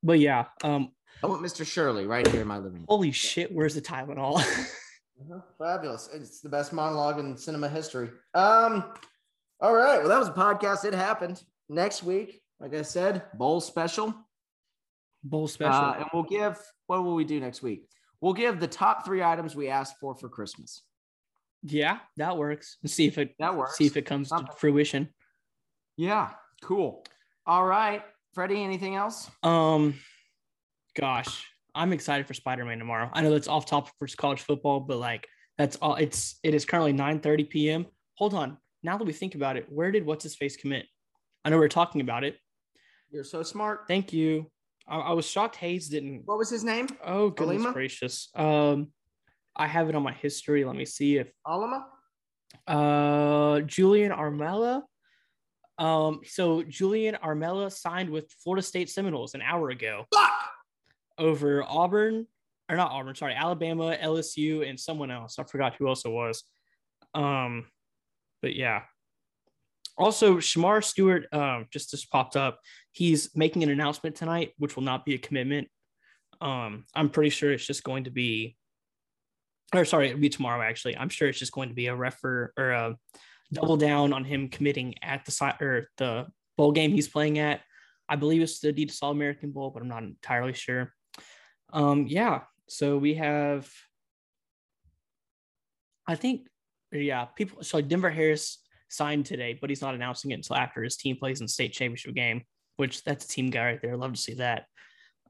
[0.03, 0.91] but yeah, um,
[1.23, 1.67] I want Mr.
[1.67, 2.87] Shirley right here in my living room.
[2.89, 4.43] holy shit, where's the Tylenol?
[5.31, 5.39] Uh-huh.
[5.59, 6.11] Fabulous.
[6.13, 8.11] It's the best monologue in cinema history.
[8.35, 8.85] Um,
[9.61, 10.01] all right.
[10.01, 10.85] Well, that was a podcast.
[10.85, 11.41] It happened.
[11.69, 14.13] Next week, like I said, bowl special.
[15.23, 15.73] Bowl special.
[15.85, 16.59] Uh, and we'll give
[16.89, 17.89] what will we do next week?
[18.21, 20.83] We'll give the top three items we asked for for Christmas.
[21.63, 22.79] Yeah, that works.
[22.83, 23.77] And see if it That works.
[23.79, 25.11] see if it comes to fruition.
[25.97, 26.31] Yeah,
[26.61, 27.05] cool.
[27.47, 28.61] All right, Freddy.
[28.65, 29.31] Anything else?
[29.45, 29.95] Um,
[30.95, 33.11] gosh, I'm excited for Spider-Man tomorrow.
[33.13, 35.27] I know that's off topic for college football, but like
[35.59, 35.97] that's all.
[35.97, 37.87] It's it is currently 9:30 p.m.
[38.17, 38.59] Hold on.
[38.83, 40.87] Now that we think about it, where did what's his face commit?
[41.45, 42.37] I know we are talking about it.
[43.11, 43.83] You're so smart.
[43.89, 44.51] Thank you.
[44.87, 46.23] I, I was shocked Hayes didn't.
[46.25, 46.89] What was his name?
[47.05, 47.73] Oh goodness Alima?
[47.73, 48.29] gracious.
[48.35, 48.93] Um,
[49.57, 50.65] I have it on my history.
[50.65, 51.87] Let me see if Alama.
[52.67, 54.83] uh Julian Armella.
[55.79, 60.05] Um, so Julian Armella signed with Florida State Seminoles an hour ago.
[60.15, 60.31] Fuck.
[61.19, 62.27] Over Auburn,
[62.69, 65.39] or not Auburn, sorry, Alabama, LSU, and someone else.
[65.39, 66.45] I forgot who else it was.
[67.15, 67.67] Um,
[68.43, 68.83] but yeah.
[69.97, 72.59] Also, Shemar Stewart um, just just popped up.
[72.91, 75.69] He's making an announcement tonight, which will not be a commitment.
[76.41, 78.57] Um, I'm pretty sure it's just going to be,
[79.73, 80.63] or sorry, it'll be tomorrow.
[80.63, 82.97] Actually, I'm sure it's just going to be a refer or a
[83.53, 86.27] double down on him committing at the side or the
[86.57, 87.61] bowl game he's playing at.
[88.09, 90.93] I believe it's the Adidas All American Bowl, but I'm not entirely sure.
[91.75, 92.43] Um, yeah.
[92.69, 93.69] So we have,
[96.07, 96.47] I think,
[96.93, 97.63] yeah, people.
[97.63, 101.41] So Denver Harris signed today, but he's not announcing it until after his team plays
[101.41, 102.43] in state championship game,
[102.77, 103.97] which that's a team guy right there.
[103.97, 104.65] Love to see that.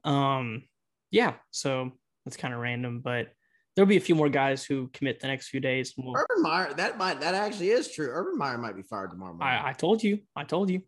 [0.03, 0.63] Um,
[1.11, 1.33] yeah.
[1.51, 1.91] So
[2.23, 3.29] that's kind of random, but
[3.75, 5.93] there'll be a few more guys who commit the next few days.
[5.97, 6.73] we'll- Urban Meyer.
[6.75, 7.19] That might.
[7.21, 8.07] That actually is true.
[8.11, 9.57] Urban Meyer might be fired tomorrow morning.
[9.57, 10.19] I, I told you.
[10.35, 10.81] I told you.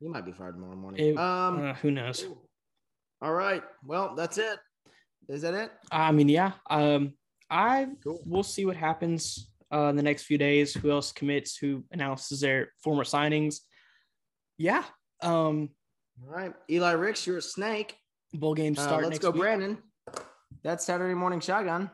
[0.00, 1.04] he might be fired tomorrow morning.
[1.10, 1.62] It- um.
[1.62, 2.24] Uh, who knows?
[3.20, 3.62] all right.
[3.84, 4.58] Well, that's it.
[5.30, 5.70] Is that it?
[5.92, 6.52] I mean, yeah.
[6.68, 7.14] Um,
[7.48, 8.20] I Cool.
[8.26, 10.74] we'll see what happens uh, in the next few days.
[10.74, 11.56] Who else commits?
[11.56, 13.60] Who announces their former signings?
[14.58, 14.82] Yeah.
[15.22, 15.70] Um,
[16.26, 16.52] All right.
[16.68, 17.96] Eli Ricks, you're a snake.
[18.34, 19.42] bowl games Uh, start let's next go, week.
[19.42, 19.78] Brandon.
[20.64, 21.90] That's Saturday morning shotgun.